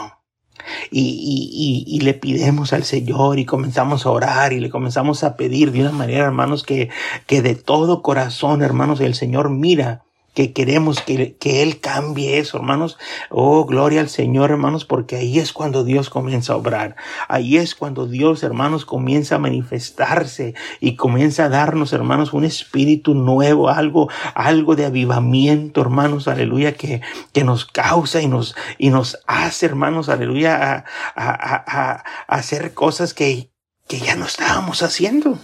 Y, 0.90 1.00
y, 1.00 1.96
y, 1.96 2.00
le 2.00 2.12
pidemos 2.12 2.74
al 2.74 2.84
Señor 2.84 3.38
y 3.38 3.46
comenzamos 3.46 4.04
a 4.04 4.10
orar 4.10 4.52
y 4.52 4.60
le 4.60 4.68
comenzamos 4.68 5.24
a 5.24 5.34
pedir 5.34 5.72
de 5.72 5.80
una 5.80 5.92
manera, 5.92 6.26
hermanos, 6.26 6.62
que, 6.62 6.90
que 7.26 7.40
de 7.40 7.54
todo 7.54 8.02
corazón, 8.02 8.62
hermanos, 8.62 9.00
el 9.00 9.14
Señor 9.14 9.48
mira 9.48 10.04
que 10.38 10.52
queremos 10.52 11.00
que, 11.00 11.34
que, 11.36 11.64
Él 11.64 11.80
cambie 11.80 12.38
eso, 12.38 12.58
hermanos. 12.58 12.96
Oh, 13.28 13.64
gloria 13.64 13.98
al 14.00 14.08
Señor, 14.08 14.52
hermanos, 14.52 14.84
porque 14.84 15.16
ahí 15.16 15.40
es 15.40 15.52
cuando 15.52 15.82
Dios 15.82 16.10
comienza 16.10 16.52
a 16.52 16.56
obrar. 16.56 16.94
Ahí 17.26 17.56
es 17.56 17.74
cuando 17.74 18.06
Dios, 18.06 18.44
hermanos, 18.44 18.84
comienza 18.84 19.34
a 19.34 19.38
manifestarse 19.40 20.54
y 20.78 20.94
comienza 20.94 21.46
a 21.46 21.48
darnos, 21.48 21.92
hermanos, 21.92 22.32
un 22.32 22.44
espíritu 22.44 23.14
nuevo, 23.14 23.68
algo, 23.68 24.10
algo 24.36 24.76
de 24.76 24.84
avivamiento, 24.84 25.80
hermanos, 25.80 26.28
aleluya, 26.28 26.74
que, 26.74 27.00
que 27.32 27.42
nos 27.42 27.64
causa 27.64 28.22
y 28.22 28.28
nos, 28.28 28.54
y 28.78 28.90
nos 28.90 29.18
hace, 29.26 29.66
hermanos, 29.66 30.08
aleluya, 30.08 30.54
a, 30.54 30.84
a, 31.16 31.32
a, 31.34 31.92
a 31.96 32.04
hacer 32.28 32.74
cosas 32.74 33.12
que, 33.12 33.50
que 33.88 33.98
ya 33.98 34.14
no 34.14 34.26
estábamos 34.26 34.84
haciendo. 34.84 35.36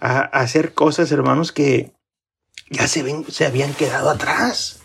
A, 0.00 0.20
a 0.20 0.40
hacer 0.40 0.72
cosas, 0.72 1.12
hermanos, 1.12 1.52
que, 1.52 1.95
ya 2.70 2.88
se, 2.88 3.02
ven, 3.02 3.24
se 3.30 3.46
habían 3.46 3.74
quedado 3.74 4.10
atrás. 4.10 4.80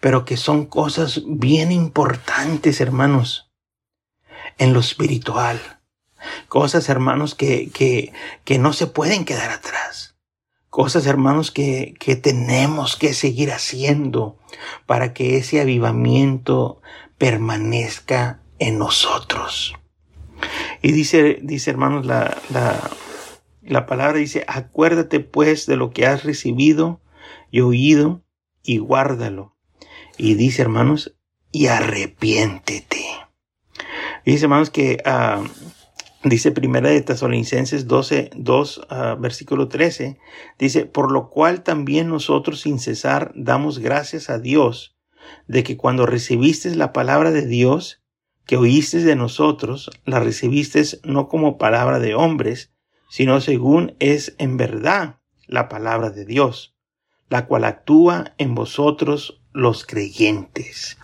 Pero 0.00 0.24
que 0.24 0.36
son 0.36 0.66
cosas 0.66 1.22
bien 1.26 1.70
importantes, 1.72 2.80
hermanos, 2.80 3.50
en 4.58 4.72
lo 4.72 4.80
espiritual. 4.80 5.60
Cosas, 6.48 6.88
hermanos, 6.88 7.34
que, 7.34 7.70
que, 7.70 8.12
que 8.44 8.58
no 8.58 8.72
se 8.72 8.86
pueden 8.86 9.24
quedar 9.24 9.50
atrás. 9.50 10.16
cosas, 10.70 11.04
hermanos, 11.06 11.50
que, 11.50 11.94
que 12.00 12.16
tenemos 12.16 12.96
que 12.96 13.12
seguir 13.12 13.52
haciendo 13.52 14.38
para 14.86 15.12
que 15.12 15.36
ese 15.36 15.60
avivamiento 15.60 16.80
permanezca 17.18 18.40
en 18.58 18.78
nosotros. 18.78 19.74
Y 20.80 20.92
dice, 20.92 21.38
dice 21.42 21.70
hermanos, 21.70 22.06
la, 22.06 22.38
la, 22.48 22.90
la 23.62 23.86
palabra 23.86 24.18
dice, 24.18 24.44
acuérdate 24.48 25.20
pues 25.20 25.66
de 25.66 25.76
lo 25.76 25.90
que 25.90 26.06
has 26.06 26.24
recibido 26.24 27.00
y 27.50 27.60
oído 27.60 28.24
y 28.62 28.78
guárdalo. 28.78 29.56
Y 30.18 30.34
dice, 30.34 30.62
hermanos, 30.62 31.16
y 31.50 31.66
arrepiéntete. 31.66 33.04
Dice, 34.24 34.44
hermanos, 34.44 34.70
que 34.70 35.02
uh, 35.06 35.44
Dice 36.24 36.52
primera 36.52 36.88
de 36.88 37.00
Tesalonicenses 37.00 37.88
12, 37.88 38.30
2, 38.36 38.78
uh, 38.78 39.20
versículo 39.20 39.66
13. 39.66 40.18
Dice, 40.56 40.86
por 40.86 41.10
lo 41.10 41.30
cual 41.30 41.64
también 41.64 42.08
nosotros 42.08 42.60
sin 42.60 42.78
cesar 42.78 43.32
damos 43.34 43.80
gracias 43.80 44.30
a 44.30 44.38
Dios 44.38 44.96
de 45.48 45.64
que 45.64 45.76
cuando 45.76 46.06
recibiste 46.06 46.72
la 46.76 46.92
palabra 46.92 47.32
de 47.32 47.44
Dios, 47.44 48.02
que 48.46 48.56
oíste 48.56 48.98
de 49.02 49.16
nosotros, 49.16 49.90
la 50.04 50.20
recibiste 50.20 50.84
no 51.02 51.26
como 51.26 51.58
palabra 51.58 51.98
de 51.98 52.14
hombres, 52.14 52.72
sino 53.12 53.42
según 53.42 53.94
es 53.98 54.34
en 54.38 54.56
verdad 54.56 55.18
la 55.46 55.68
palabra 55.68 56.08
de 56.08 56.24
Dios, 56.24 56.74
la 57.28 57.44
cual 57.44 57.64
actúa 57.64 58.32
en 58.38 58.54
vosotros 58.54 59.42
los 59.52 59.84
creyentes. 59.84 60.96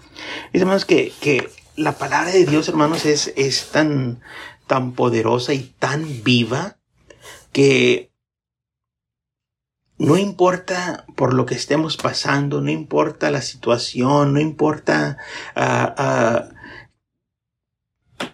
Dice, 0.51 0.63
hermanos, 0.63 0.87
que, 0.87 1.13
que 1.21 1.51
la 1.77 1.99
palabra 1.99 2.31
de 2.31 2.47
Dios, 2.47 2.67
hermanos, 2.67 3.05
es, 3.05 3.35
es 3.37 3.73
tan, 3.73 4.23
tan 4.67 4.93
poderosa 4.93 5.53
y 5.53 5.75
tan 5.79 6.25
viva 6.25 6.79
que 7.53 8.11
no 9.99 10.17
importa 10.17 11.05
por 11.15 11.35
lo 11.35 11.45
que 11.45 11.57
estemos 11.57 11.99
pasando, 11.99 12.63
no 12.63 12.71
importa 12.71 13.31
la 13.31 13.43
situación, 13.43 14.33
no 14.33 14.41
importa 14.41 15.19
uh, 15.55 16.55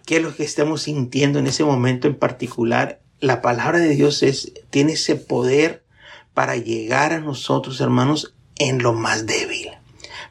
qué 0.05 0.15
es 0.15 0.23
lo 0.23 0.33
que 0.33 0.45
estemos 0.45 0.83
sintiendo 0.83 1.39
en 1.39 1.47
ese 1.47 1.65
momento 1.65 2.07
en 2.07 2.15
particular, 2.15 3.01
la 3.19 3.41
palabra 3.41 3.79
de 3.79 3.89
Dios 3.89 4.23
es, 4.23 4.53
tiene 4.69 4.93
ese 4.93 5.15
poder 5.15 5.83
para 6.33 6.55
llegar 6.55 7.13
a 7.13 7.19
nosotros, 7.19 7.81
hermanos, 7.81 8.33
en 8.57 8.81
lo 8.81 8.93
más 8.93 9.25
débil 9.25 9.71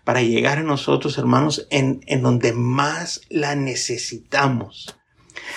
para 0.04 0.20
llegar 0.20 0.58
a 0.58 0.62
nosotros, 0.62 1.18
hermanos, 1.18 1.66
en, 1.70 2.02
en 2.06 2.22
donde 2.22 2.52
más 2.52 3.22
la 3.30 3.56
necesitamos. 3.56 4.96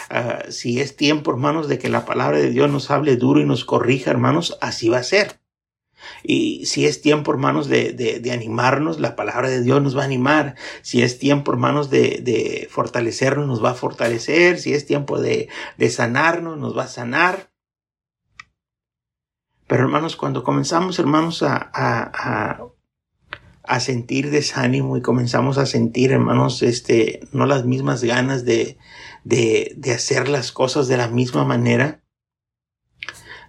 Ah, 0.10 0.46
si 0.50 0.80
es 0.80 0.96
tiempo, 0.96 1.32
hermanos, 1.32 1.68
de 1.68 1.78
que 1.78 1.90
la 1.90 2.06
palabra 2.06 2.38
de 2.38 2.50
Dios 2.50 2.72
nos 2.72 2.90
hable 2.90 3.18
duro 3.18 3.42
y 3.42 3.46
nos 3.46 3.66
corrija, 3.66 4.10
hermanos, 4.10 4.58
así 4.62 4.88
va 4.88 5.00
a 5.00 5.04
ser. 5.04 5.40
Y 6.24 6.66
si 6.66 6.86
es 6.86 7.02
tiempo, 7.02 7.32
hermanos, 7.32 7.68
de, 7.68 7.94
de, 7.94 8.20
de, 8.20 8.32
animarnos, 8.32 9.00
la 9.00 9.16
palabra 9.16 9.50
de 9.50 9.62
Dios 9.62 9.82
nos 9.82 9.98
va 9.98 10.02
a 10.02 10.06
animar. 10.06 10.56
Si 10.82 11.02
es 11.02 11.20
tiempo, 11.20 11.52
hermanos, 11.52 11.90
de, 11.90 12.22
de 12.22 12.68
fortalecernos, 12.70 13.48
nos 13.48 13.64
va 13.64 13.72
a 13.72 13.76
fortalecer. 13.76 14.60
Si 14.60 14.74
es 14.74 14.86
tiempo 14.86 15.20
de, 15.20 15.50
de 15.78 15.90
sanarnos, 15.90 16.58
nos 16.58 16.78
va 16.78 16.84
a 16.84 16.88
sanar. 16.88 17.52
Pero, 19.68 19.84
hermanos, 19.84 20.16
cuando 20.16 20.44
comenzamos, 20.44 20.98
hermanos, 21.00 21.44
a, 21.44 21.56
a, 21.74 22.12
a 22.14 22.68
a 23.68 23.82
sentir 23.82 24.32
desánimo 24.32 24.98
y 24.98 25.02
comenzamos 25.02 25.58
a 25.58 25.66
sentir, 25.66 26.14
hermanos, 26.14 26.64
este, 26.64 27.20
no 27.34 27.46
las 27.46 27.66
mismas 27.66 28.04
ganas 28.04 28.46
de, 28.46 28.78
de, 29.26 29.74
de 29.76 29.92
hacer 29.92 30.30
las 30.30 30.54
cosas 30.54 30.88
de 30.88 30.98
la 30.98 31.10
misma 31.10 31.44
manera. 31.44 32.02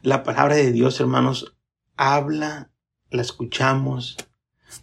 La 0.02 0.24
palabra 0.24 0.56
de 0.56 0.72
Dios, 0.72 1.00
hermanos, 1.00 1.56
habla, 1.98 2.70
la 3.10 3.22
escuchamos 3.22 4.16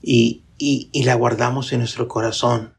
y, 0.02 0.44
y, 0.60 0.90
y 0.92 1.04
la 1.04 1.16
guardamos 1.16 1.74
en 1.74 1.80
nuestro 1.80 2.08
corazón. 2.08 2.76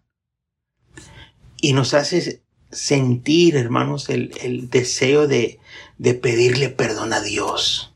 Y 1.61 1.73
nos 1.73 1.95
hace 1.95 2.43
sentir, 2.71 3.57
hermanos, 3.57 4.09
el, 4.09 4.33
el 4.41 4.71
deseo 4.71 5.27
de, 5.27 5.59
de 5.99 6.15
pedirle 6.15 6.69
perdón 6.69 7.13
a 7.13 7.21
Dios 7.21 7.93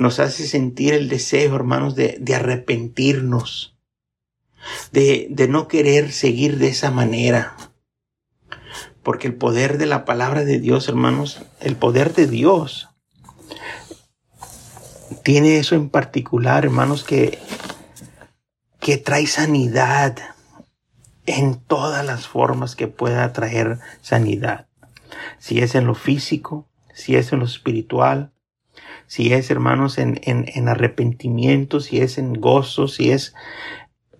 nos 0.00 0.18
hace 0.18 0.46
sentir 0.46 0.94
el 0.94 1.10
deseo, 1.10 1.54
hermanos, 1.54 1.94
de, 1.94 2.16
de 2.20 2.34
arrepentirnos, 2.34 3.76
de, 4.92 5.26
de 5.30 5.46
no 5.46 5.68
querer 5.68 6.10
seguir 6.10 6.56
de 6.56 6.68
esa 6.68 6.90
manera. 6.90 7.54
Porque 9.02 9.26
el 9.28 9.34
poder 9.34 9.76
de 9.76 9.84
la 9.84 10.06
palabra 10.06 10.44
de 10.44 10.58
Dios, 10.58 10.88
hermanos, 10.88 11.42
el 11.60 11.76
poder 11.76 12.14
de 12.14 12.26
Dios, 12.26 12.88
tiene 15.22 15.58
eso 15.58 15.74
en 15.74 15.90
particular, 15.90 16.64
hermanos, 16.64 17.04
que, 17.04 17.38
que 18.80 18.96
trae 18.96 19.26
sanidad 19.26 20.16
en 21.26 21.60
todas 21.60 22.04
las 22.04 22.26
formas 22.26 22.76
que 22.76 22.88
pueda 22.88 23.32
traer 23.32 23.78
sanidad. 24.00 24.68
Si 25.38 25.60
es 25.60 25.74
en 25.74 25.86
lo 25.86 25.94
físico, 25.94 26.68
si 26.94 27.16
es 27.16 27.32
en 27.32 27.40
lo 27.40 27.44
espiritual, 27.44 28.32
si 29.06 29.32
es, 29.32 29.50
hermanos, 29.50 29.98
en, 29.98 30.20
en, 30.22 30.46
en 30.54 30.68
arrepentimiento, 30.68 31.80
si 31.80 32.00
es 32.00 32.16
en 32.16 32.34
gozo, 32.34 32.86
si 32.86 33.10
es 33.10 33.34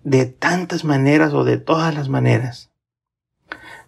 de 0.03 0.25
tantas 0.25 0.83
maneras 0.83 1.33
o 1.33 1.43
de 1.43 1.57
todas 1.57 1.95
las 1.95 2.09
maneras. 2.09 2.71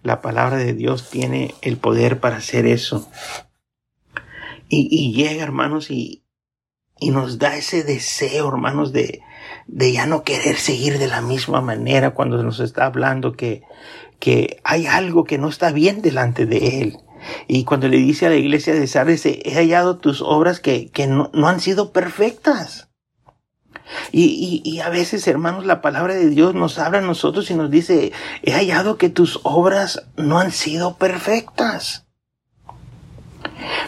La 0.02 0.20
palabra 0.20 0.56
de 0.56 0.72
Dios 0.72 1.10
tiene 1.10 1.54
el 1.62 1.76
poder 1.76 2.20
para 2.20 2.36
hacer 2.36 2.66
eso. 2.66 3.10
Y, 4.68 4.88
y 4.90 5.12
llega, 5.12 5.42
hermanos, 5.42 5.90
y, 5.90 6.23
y 6.98 7.10
nos 7.10 7.38
da 7.38 7.56
ese 7.56 7.82
deseo, 7.82 8.48
hermanos, 8.48 8.92
de, 8.92 9.20
de 9.66 9.92
ya 9.92 10.06
no 10.06 10.22
querer 10.22 10.56
seguir 10.56 10.98
de 10.98 11.08
la 11.08 11.20
misma 11.20 11.60
manera 11.60 12.10
cuando 12.10 12.42
nos 12.42 12.60
está 12.60 12.86
hablando 12.86 13.32
que, 13.32 13.62
que 14.18 14.60
hay 14.64 14.86
algo 14.86 15.24
que 15.24 15.38
no 15.38 15.48
está 15.48 15.72
bien 15.72 16.02
delante 16.02 16.46
de 16.46 16.80
Él. 16.80 16.98
Y 17.48 17.64
cuando 17.64 17.88
le 17.88 17.96
dice 17.96 18.26
a 18.26 18.30
la 18.30 18.36
iglesia 18.36 18.74
de 18.74 18.86
Sardes, 18.86 19.24
he 19.26 19.54
hallado 19.54 19.98
tus 19.98 20.20
obras 20.20 20.60
que, 20.60 20.88
que 20.90 21.06
no, 21.06 21.30
no, 21.32 21.48
han 21.48 21.60
sido 21.60 21.92
perfectas. 21.92 22.88
Y, 24.12 24.24
y, 24.24 24.62
y, 24.64 24.80
a 24.80 24.88
veces, 24.88 25.26
hermanos, 25.26 25.66
la 25.66 25.80
palabra 25.80 26.14
de 26.14 26.28
Dios 26.28 26.54
nos 26.54 26.78
habla 26.78 26.98
a 26.98 27.02
nosotros 27.02 27.50
y 27.50 27.54
nos 27.54 27.70
dice, 27.70 28.12
he 28.42 28.52
hallado 28.52 28.98
que 28.98 29.08
tus 29.08 29.40
obras 29.42 30.06
no 30.16 30.38
han 30.38 30.52
sido 30.52 30.96
perfectas. 30.96 32.06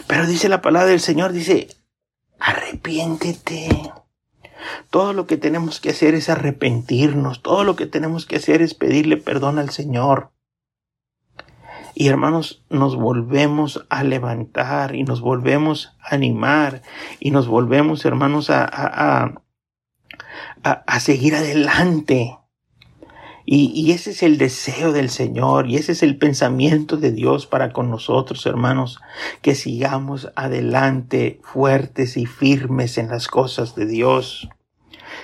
Pero 0.07 0.25
dice 0.25 0.49
la 0.49 0.61
palabra 0.61 0.89
del 0.89 0.99
Señor, 0.99 1.31
dice, 1.31 1.67
arrepiéntete. 2.39 3.93
Todo 4.89 5.13
lo 5.13 5.27
que 5.27 5.37
tenemos 5.37 5.79
que 5.79 5.91
hacer 5.91 6.15
es 6.15 6.29
arrepentirnos. 6.29 7.41
Todo 7.41 7.63
lo 7.63 7.75
que 7.75 7.85
tenemos 7.85 8.25
que 8.25 8.37
hacer 8.37 8.61
es 8.61 8.73
pedirle 8.73 9.17
perdón 9.17 9.59
al 9.59 9.69
Señor. 9.69 10.31
Y 11.93 12.09
hermanos, 12.09 12.63
nos 12.69 12.95
volvemos 12.95 13.85
a 13.89 14.03
levantar 14.03 14.95
y 14.95 15.03
nos 15.03 15.19
volvemos 15.19 15.95
a 15.99 16.13
animar 16.13 16.83
y 17.19 17.31
nos 17.31 17.47
volvemos, 17.47 18.05
hermanos, 18.05 18.51
a, 18.51 18.63
a, 18.63 19.33
a, 20.63 20.71
a 20.71 20.99
seguir 20.99 21.35
adelante. 21.35 22.37
Y, 23.49 23.71
y, 23.73 23.93
ese 23.93 24.11
es 24.11 24.23
el 24.23 24.37
deseo 24.37 24.91
del 24.91 25.09
Señor 25.09 25.69
y 25.69 25.77
ese 25.77 25.93
es 25.93 26.03
el 26.03 26.17
pensamiento 26.17 26.97
de 26.97 27.13
Dios 27.13 27.47
para 27.47 27.71
con 27.71 27.89
nosotros, 27.89 28.45
hermanos, 28.45 28.99
que 29.41 29.55
sigamos 29.55 30.29
adelante 30.35 31.39
fuertes 31.43 32.17
y 32.17 32.25
firmes 32.25 32.97
en 32.97 33.07
las 33.07 33.29
cosas 33.29 33.73
de 33.73 33.85
Dios. 33.85 34.49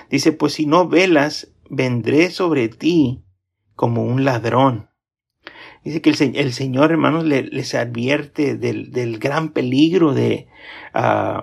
Dice, 0.10 0.32
pues 0.32 0.54
si 0.54 0.66
no 0.66 0.88
velas, 0.88 1.50
vendré 1.70 2.32
sobre 2.32 2.70
ti 2.70 3.26
como 3.76 4.04
un 4.04 4.24
ladrón 4.24 4.88
Dice 5.84 6.02
que 6.02 6.12
el, 6.12 6.54
Señor, 6.54 6.92
hermanos, 6.92 7.26
les 7.26 7.76
advierte 7.76 8.56
del, 8.56 8.92
del, 8.92 9.20
gran 9.20 9.50
peligro 9.50 10.14
de, 10.14 10.48
uh, 10.96 11.42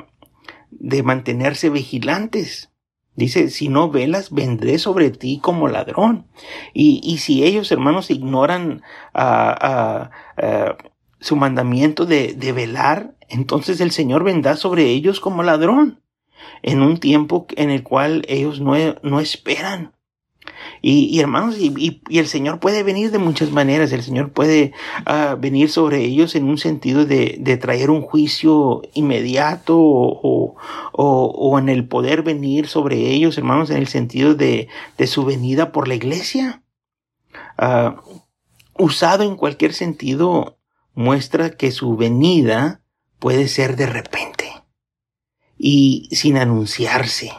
de 0.71 1.03
mantenerse 1.03 1.69
vigilantes. 1.69 2.70
Dice, 3.17 3.51
si 3.51 3.69
no 3.69 3.91
velas, 3.91 4.31
vendré 4.31 4.79
sobre 4.79 5.11
ti 5.11 5.41
como 5.43 5.69
ladrón. 5.69 6.27
Y, 6.73 7.01
y 7.03 7.19
si 7.19 7.45
ellos, 7.45 7.71
hermanos, 7.71 8.11
ignoran 8.11 8.83
uh, 9.15 10.05
uh, 10.43 10.89
su 11.19 11.37
mandamiento 11.37 12.07
de, 12.07 12.35
de 12.35 12.53
velar, 12.53 13.15
entonces 13.29 13.81
el 13.81 13.91
Señor 13.91 14.25
vendrá 14.25 14.57
sobre 14.57 14.85
ellos 14.87 15.21
como 15.21 15.43
ladrón 15.43 16.01
en 16.63 16.83
un 16.83 16.99
tiempo 16.99 17.47
en 17.57 17.71
el 17.71 17.83
cual 17.83 18.25
ellos 18.29 18.61
no, 18.61 18.75
no 19.03 19.21
esperan. 19.21 19.93
Y, 20.83 21.05
y 21.07 21.21
hermanos, 21.21 21.57
y, 21.59 22.01
y, 22.09 22.19
el 22.19 22.27
Señor 22.27 22.59
puede 22.59 22.83
venir 22.83 23.11
de 23.11 23.19
muchas 23.19 23.51
maneras. 23.51 23.93
El 23.93 24.03
Señor 24.03 24.33
puede 24.33 24.73
uh, 25.07 25.37
venir 25.39 25.71
sobre 25.71 26.05
ellos 26.05 26.35
en 26.35 26.45
un 26.45 26.59
sentido 26.59 27.05
de, 27.05 27.37
de 27.39 27.57
traer 27.57 27.91
un 27.91 28.03
juicio 28.03 28.83
inmediato 28.95 29.79
o, 29.79 30.57
o, 30.93 31.25
o, 31.27 31.59
en 31.59 31.69
el 31.69 31.87
poder 31.87 32.23
venir 32.23 32.67
sobre 32.67 32.97
ellos, 33.11 33.37
hermanos, 33.37 33.71
en 33.71 33.77
el 33.77 33.89
sentido 33.89 34.35
de, 34.35 34.69
de 34.97 35.07
su 35.07 35.25
venida 35.25 35.73
por 35.73 35.87
la 35.89 35.95
iglesia. 35.95 36.63
Uh, 37.59 37.93
usado 38.79 39.25
en 39.25 39.37
cualquier 39.37 39.75
sentido, 39.75 40.59
muestra 40.95 41.51
que 41.51 41.71
su 41.73 41.97
venida 41.97 42.81
puede 43.19 43.49
ser 43.49 43.77
de 43.77 43.87
repente. 43.87 44.47
y 45.63 46.09
sin 46.13 46.39
anunciarse. 46.39 47.33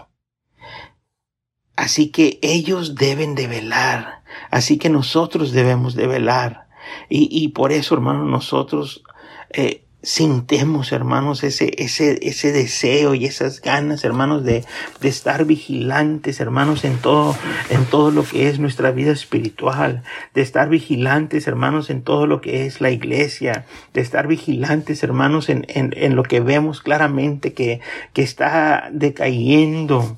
Así 1.81 2.09
que 2.09 2.37
ellos 2.43 2.93
deben 2.93 3.33
de 3.33 3.47
velar, 3.47 4.21
así 4.51 4.77
que 4.77 4.87
nosotros 4.87 5.51
debemos 5.51 5.95
de 5.95 6.05
velar. 6.05 6.67
Y, 7.09 7.27
y 7.31 7.47
por 7.47 7.71
eso, 7.71 7.95
hermanos, 7.95 8.29
nosotros 8.29 9.01
eh, 9.49 9.83
sintemos, 10.03 10.91
hermanos, 10.91 11.43
ese, 11.43 11.71
ese, 11.77 12.19
ese 12.21 12.51
deseo 12.51 13.13
y 13.13 13.25
esas 13.25 13.61
ganas, 13.61 14.03
hermanos, 14.03 14.43
de, 14.43 14.65
de 14.99 15.09
estar 15.09 15.45
vigilantes, 15.45 16.39
hermanos, 16.39 16.83
en 16.83 16.97
todo, 16.97 17.35
en 17.69 17.85
todo 17.85 18.11
lo 18.11 18.23
que 18.23 18.49
es 18.49 18.59
nuestra 18.59 18.91
vida 18.91 19.11
espiritual, 19.11 20.03
de 20.33 20.41
estar 20.41 20.69
vigilantes, 20.69 21.47
hermanos, 21.47 21.89
en 21.89 22.01
todo 22.01 22.25
lo 22.25 22.41
que 22.41 22.65
es 22.65 22.81
la 22.81 22.89
iglesia, 22.89 23.65
de 23.93 24.01
estar 24.01 24.27
vigilantes, 24.27 25.03
hermanos, 25.03 25.49
en, 25.49 25.65
en, 25.69 25.93
en 25.95 26.15
lo 26.15 26.23
que 26.23 26.39
vemos 26.39 26.81
claramente 26.81 27.53
que, 27.53 27.81
que 28.13 28.23
está 28.23 28.89
decayendo. 28.91 30.17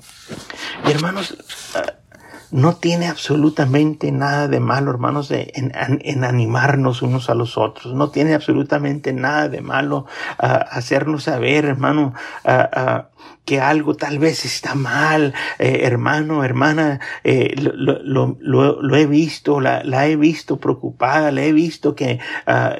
Y 0.86 0.90
hermanos, 0.90 1.36
no 2.54 2.76
tiene 2.76 3.08
absolutamente 3.08 4.12
nada 4.12 4.46
de 4.46 4.60
malo, 4.60 4.92
hermanos, 4.92 5.28
en, 5.32 6.24
animarnos 6.24 7.02
unos 7.02 7.28
a 7.28 7.34
los 7.34 7.58
otros. 7.58 7.94
No 7.94 8.10
tiene 8.10 8.32
absolutamente 8.32 9.12
nada 9.12 9.48
de 9.48 9.60
malo 9.60 10.06
ah, 10.38 10.64
hacernos 10.70 11.24
saber, 11.24 11.64
hermano, 11.64 12.14
ah, 12.44 12.70
ah, 12.72 13.08
que 13.44 13.60
algo 13.60 13.96
tal 13.96 14.20
vez 14.20 14.44
está 14.44 14.76
mal, 14.76 15.34
eh, 15.58 15.80
hermano, 15.82 16.44
hermana, 16.44 17.00
eh, 17.24 17.56
lo, 17.56 18.96
he 18.96 19.06
visto, 19.06 19.60
la, 19.60 19.82
la, 19.82 20.06
he 20.06 20.14
visto 20.14 20.60
preocupada, 20.60 21.32
la 21.32 21.42
he 21.42 21.52
visto 21.52 21.96
que 21.96 22.20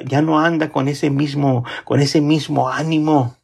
ya 0.05 0.21
no 0.21 0.39
anda 0.39 0.69
con 0.69 0.87
ese 0.87 1.09
mismo, 1.09 1.65
con 1.83 1.99
ese 1.99 2.21
mismo 2.21 2.69
ánimo. 2.69 3.35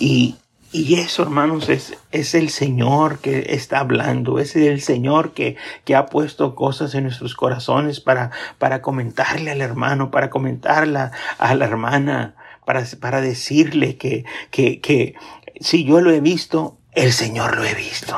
Y, 0.00 0.36
y 0.70 0.96
eso, 0.96 1.22
hermanos, 1.22 1.68
es, 1.70 1.96
es 2.10 2.34
el 2.34 2.50
Señor 2.50 3.20
que 3.20 3.54
está 3.54 3.78
hablando, 3.78 4.38
es 4.38 4.54
el 4.54 4.82
Señor 4.82 5.32
que, 5.32 5.56
que 5.84 5.96
ha 5.96 6.06
puesto 6.06 6.54
cosas 6.54 6.94
en 6.94 7.04
nuestros 7.04 7.34
corazones 7.34 8.00
para, 8.00 8.30
para 8.58 8.82
comentarle 8.82 9.50
al 9.50 9.62
hermano, 9.62 10.10
para 10.10 10.28
comentarle 10.28 11.10
a 11.38 11.54
la 11.54 11.64
hermana, 11.64 12.34
para, 12.66 12.84
para 13.00 13.22
decirle 13.22 13.96
que, 13.96 14.24
que, 14.50 14.80
que 14.80 15.14
si 15.58 15.84
yo 15.84 16.02
lo 16.02 16.10
he 16.10 16.20
visto, 16.20 16.76
el 16.92 17.12
Señor 17.12 17.56
lo 17.56 17.64
he 17.64 17.74
visto. 17.74 18.16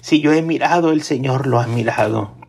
Si 0.00 0.20
yo 0.20 0.32
he 0.32 0.42
mirado, 0.42 0.90
el 0.90 1.02
Señor 1.02 1.46
lo 1.46 1.60
ha 1.60 1.66
mirado. 1.66 2.39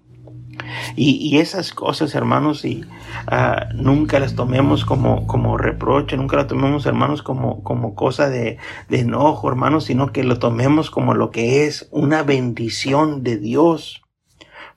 Y, 0.96 1.12
y 1.18 1.40
esas 1.40 1.74
cosas, 1.74 2.16
hermanos, 2.16 2.66
y 2.66 2.86
uh, 3.32 3.74
nunca 3.76 4.20
las 4.20 4.36
tomemos 4.36 4.86
como, 4.86 5.28
como 5.28 5.58
reproche, 5.58 6.18
nunca 6.18 6.38
las 6.38 6.48
tomemos, 6.48 6.86
hermanos, 6.86 7.24
como, 7.24 7.64
como 7.64 7.96
cosa 7.96 8.30
de, 8.30 8.58
de 8.90 9.00
enojo, 9.00 9.50
hermanos, 9.50 9.86
sino 9.86 10.12
que 10.12 10.24
lo 10.24 10.40
tomemos 10.40 10.92
como 10.92 11.14
lo 11.14 11.32
que 11.32 11.66
es 11.66 11.88
una 11.92 12.24
bendición 12.24 13.24
de 13.24 13.38
Dios 13.38 14.02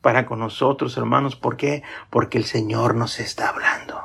para 0.01 0.27
con 0.27 0.39
nosotros, 0.39 0.97
hermanos. 0.97 1.35
¿Por 1.35 1.57
qué? 1.57 1.83
Porque 2.11 2.39
el 2.39 2.45
Señor 2.45 2.95
nos 2.95 3.19
está 3.21 3.49
hablando. 3.49 4.01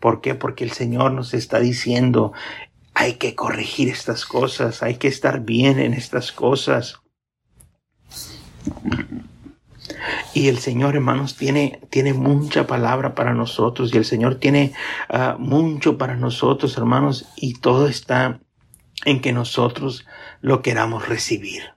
¿Por 0.00 0.20
qué? 0.20 0.34
Porque 0.34 0.64
el 0.64 0.72
Señor 0.72 1.12
nos 1.12 1.34
está 1.34 1.58
diciendo, 1.58 2.32
hay 2.94 3.14
que 3.14 3.34
corregir 3.34 3.88
estas 3.88 4.24
cosas, 4.24 4.82
hay 4.82 4.96
que 4.96 5.08
estar 5.08 5.40
bien 5.40 5.78
en 5.78 5.92
estas 5.92 6.32
cosas. 6.32 7.00
Y 10.34 10.48
el 10.48 10.58
Señor, 10.58 10.94
hermanos, 10.94 11.36
tiene, 11.36 11.80
tiene 11.90 12.12
mucha 12.12 12.66
palabra 12.66 13.14
para 13.14 13.34
nosotros 13.34 13.92
y 13.92 13.96
el 13.96 14.04
Señor 14.04 14.36
tiene 14.36 14.72
uh, 15.08 15.38
mucho 15.38 15.98
para 15.98 16.16
nosotros, 16.16 16.76
hermanos, 16.76 17.26
y 17.36 17.54
todo 17.54 17.88
está 17.88 18.40
en 19.04 19.20
que 19.20 19.32
nosotros 19.32 20.06
lo 20.40 20.62
queramos 20.62 21.08
recibir. 21.08 21.74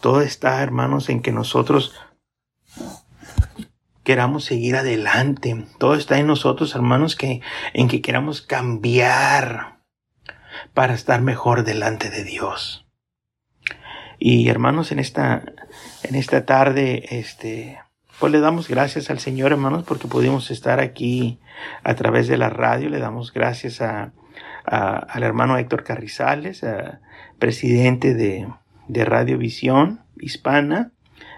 Todo 0.00 0.20
está, 0.20 0.62
hermanos, 0.62 1.08
en 1.08 1.22
que 1.22 1.32
nosotros 1.32 1.94
queramos 4.04 4.44
seguir 4.44 4.76
adelante. 4.76 5.66
Todo 5.78 5.94
está 5.94 6.18
en 6.18 6.28
nosotros, 6.28 6.74
hermanos, 6.74 7.16
que 7.16 7.40
en 7.74 7.88
que 7.88 8.02
queramos 8.02 8.40
cambiar 8.40 9.80
para 10.74 10.94
estar 10.94 11.22
mejor 11.22 11.64
delante 11.64 12.10
de 12.10 12.22
Dios. 12.22 12.85
Y 14.18 14.48
hermanos, 14.48 14.92
en 14.92 14.98
esta 14.98 15.42
en 16.02 16.14
esta 16.14 16.44
tarde, 16.44 17.18
este, 17.18 17.78
pues 18.18 18.32
le 18.32 18.40
damos 18.40 18.68
gracias 18.68 19.10
al 19.10 19.18
Señor, 19.18 19.52
hermanos, 19.52 19.84
porque 19.84 20.08
pudimos 20.08 20.50
estar 20.50 20.80
aquí 20.80 21.38
a 21.82 21.94
través 21.94 22.28
de 22.28 22.38
la 22.38 22.48
radio. 22.48 22.88
Le 22.88 22.98
damos 22.98 23.32
gracias 23.32 23.80
a, 23.80 24.12
al 24.64 25.22
hermano 25.22 25.58
Héctor 25.58 25.84
Carrizales, 25.84 26.64
presidente 27.38 28.14
de, 28.14 28.48
de 28.88 29.04
Radio 29.04 29.38
Visión 29.38 30.00
Hispana, 30.18 30.92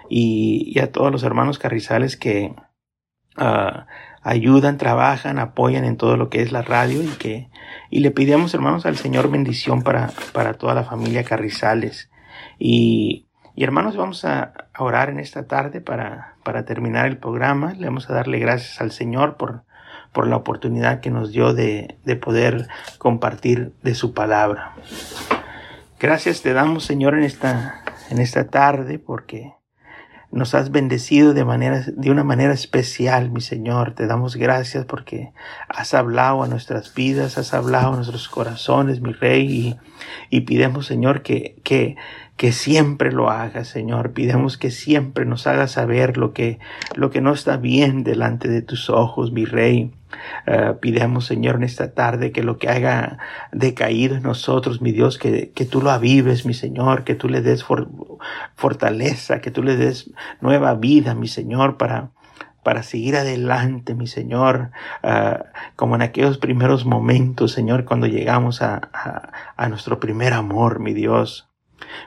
y, 0.09 0.79
a 0.79 0.91
todos 0.91 1.11
los 1.11 1.23
hermanos 1.23 1.59
Carrizales 1.59 2.17
que 2.17 2.53
ah, 3.37 3.85
ayudan, 4.23 4.77
trabajan, 4.77 5.37
apoyan 5.37 5.85
en 5.85 5.97
todo 5.97 6.17
lo 6.17 6.29
que 6.29 6.41
es 6.41 6.51
la 6.51 6.61
radio 6.61 7.03
y 7.03 7.07
que 7.07 7.49
y 7.91 7.99
le 7.99 8.11
pidamos, 8.11 8.53
hermanos, 8.53 8.85
al 8.85 8.97
Señor 8.97 9.29
bendición 9.31 9.81
para, 9.83 10.11
para 10.33 10.53
toda 10.53 10.73
la 10.73 10.83
familia 10.83 11.23
Carrizales. 11.23 12.09
Y 12.59 13.25
y 13.59 13.65
hermanos, 13.65 13.97
vamos 13.97 14.23
a 14.23 14.53
orar 14.77 15.09
en 15.09 15.19
esta 15.19 15.45
tarde 15.45 15.81
para, 15.81 16.35
para 16.45 16.63
terminar 16.63 17.07
el 17.07 17.17
programa. 17.17 17.73
Le 17.73 17.87
vamos 17.87 18.09
a 18.09 18.13
darle 18.13 18.39
gracias 18.39 18.79
al 18.79 18.93
Señor 18.93 19.35
por, 19.35 19.63
por 20.13 20.27
la 20.27 20.37
oportunidad 20.37 21.01
que 21.01 21.09
nos 21.09 21.33
dio 21.33 21.53
de, 21.53 21.97
de 22.05 22.15
poder 22.15 22.69
compartir 22.99 23.73
de 23.83 23.95
su 23.95 24.13
palabra. 24.13 24.75
Gracias 25.99 26.41
te 26.41 26.53
damos, 26.53 26.85
Señor, 26.85 27.15
en 27.15 27.25
esta, 27.25 27.83
en 28.09 28.19
esta 28.19 28.47
tarde 28.47 28.97
porque 28.97 29.55
nos 30.31 30.53
has 30.53 30.71
bendecido 30.71 31.33
de 31.33 31.43
manera, 31.43 31.83
de 31.85 32.11
una 32.11 32.23
manera 32.23 32.53
especial, 32.53 33.31
mi 33.31 33.41
Señor. 33.41 33.93
Te 33.93 34.07
damos 34.07 34.35
gracias 34.35 34.85
porque 34.85 35.33
has 35.67 35.93
hablado 35.93 36.43
a 36.43 36.47
nuestras 36.47 36.93
vidas, 36.93 37.37
has 37.37 37.53
hablado 37.53 37.93
a 37.93 37.95
nuestros 37.95 38.29
corazones, 38.29 39.01
mi 39.01 39.11
Rey, 39.11 39.47
y, 39.49 39.77
y 40.29 40.41
pidemos, 40.41 40.85
Señor, 40.85 41.23
que, 41.23 41.59
que, 41.63 41.97
que 42.39 42.53
siempre 42.53 43.11
lo 43.11 43.29
haga, 43.29 43.65
Señor. 43.65 44.13
Pidemos 44.13 44.57
que 44.57 44.71
siempre 44.71 45.25
nos 45.25 45.45
haga 45.45 45.67
saber 45.67 46.15
lo 46.15 46.31
que, 46.31 46.57
lo 46.95 47.09
que 47.09 47.19
no 47.19 47.33
está 47.33 47.57
bien 47.57 48.05
delante 48.05 48.47
de 48.47 48.61
tus 48.61 48.89
ojos, 48.89 49.33
mi 49.33 49.43
Rey. 49.43 49.91
Uh, 50.47 50.79
pidemos, 50.79 51.25
Señor, 51.25 51.57
en 51.57 51.63
esta 51.63 51.93
tarde 51.93 52.31
que 52.31 52.41
lo 52.41 52.57
que 52.57 52.69
haya 52.69 53.17
decaído 53.51 54.15
en 54.15 54.23
nosotros, 54.23 54.81
mi 54.81 54.93
Dios, 54.93 55.17
que, 55.17 55.51
que 55.51 55.65
tú 55.65 55.81
lo 55.81 55.91
avives, 55.91 56.45
mi 56.45 56.53
Señor, 56.53 57.03
que 57.03 57.13
tú 57.13 57.27
le 57.27 57.41
des 57.41 57.65
fortaleza, 58.55 59.41
que 59.41 59.51
tú 59.51 59.61
le 59.61 59.75
des 59.75 60.09
nueva 60.39 60.75
vida, 60.75 61.15
mi 61.15 61.27
Señor, 61.27 61.75
para, 61.75 62.11
para 62.63 62.83
seguir 62.83 63.17
adelante, 63.17 63.95
mi 63.95 64.07
Señor, 64.07 64.71
uh, 65.03 65.43
como 65.75 65.95
en 65.95 66.03
aquellos 66.03 66.37
primeros 66.37 66.85
momentos, 66.85 67.51
Señor, 67.51 67.83
cuando 67.83 68.07
llegamos 68.07 68.61
a, 68.61 68.79
a 69.57 69.67
nuestro 69.67 69.99
primer 69.99 70.31
amor, 70.31 70.79
mi 70.79 70.93
Dios. 70.93 71.48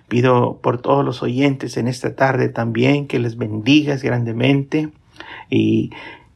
Pido 0.09 0.61
por 0.63 0.81
todos 0.81 1.05
los 1.05 1.23
oyentes 1.23 1.77
en 1.77 1.89
esta 1.89 2.15
tarde 2.15 2.49
también 2.49 3.07
que 3.07 3.19
les 3.19 3.37
bendigas 3.37 4.03
grandemente 4.03 4.91
y 5.51 5.91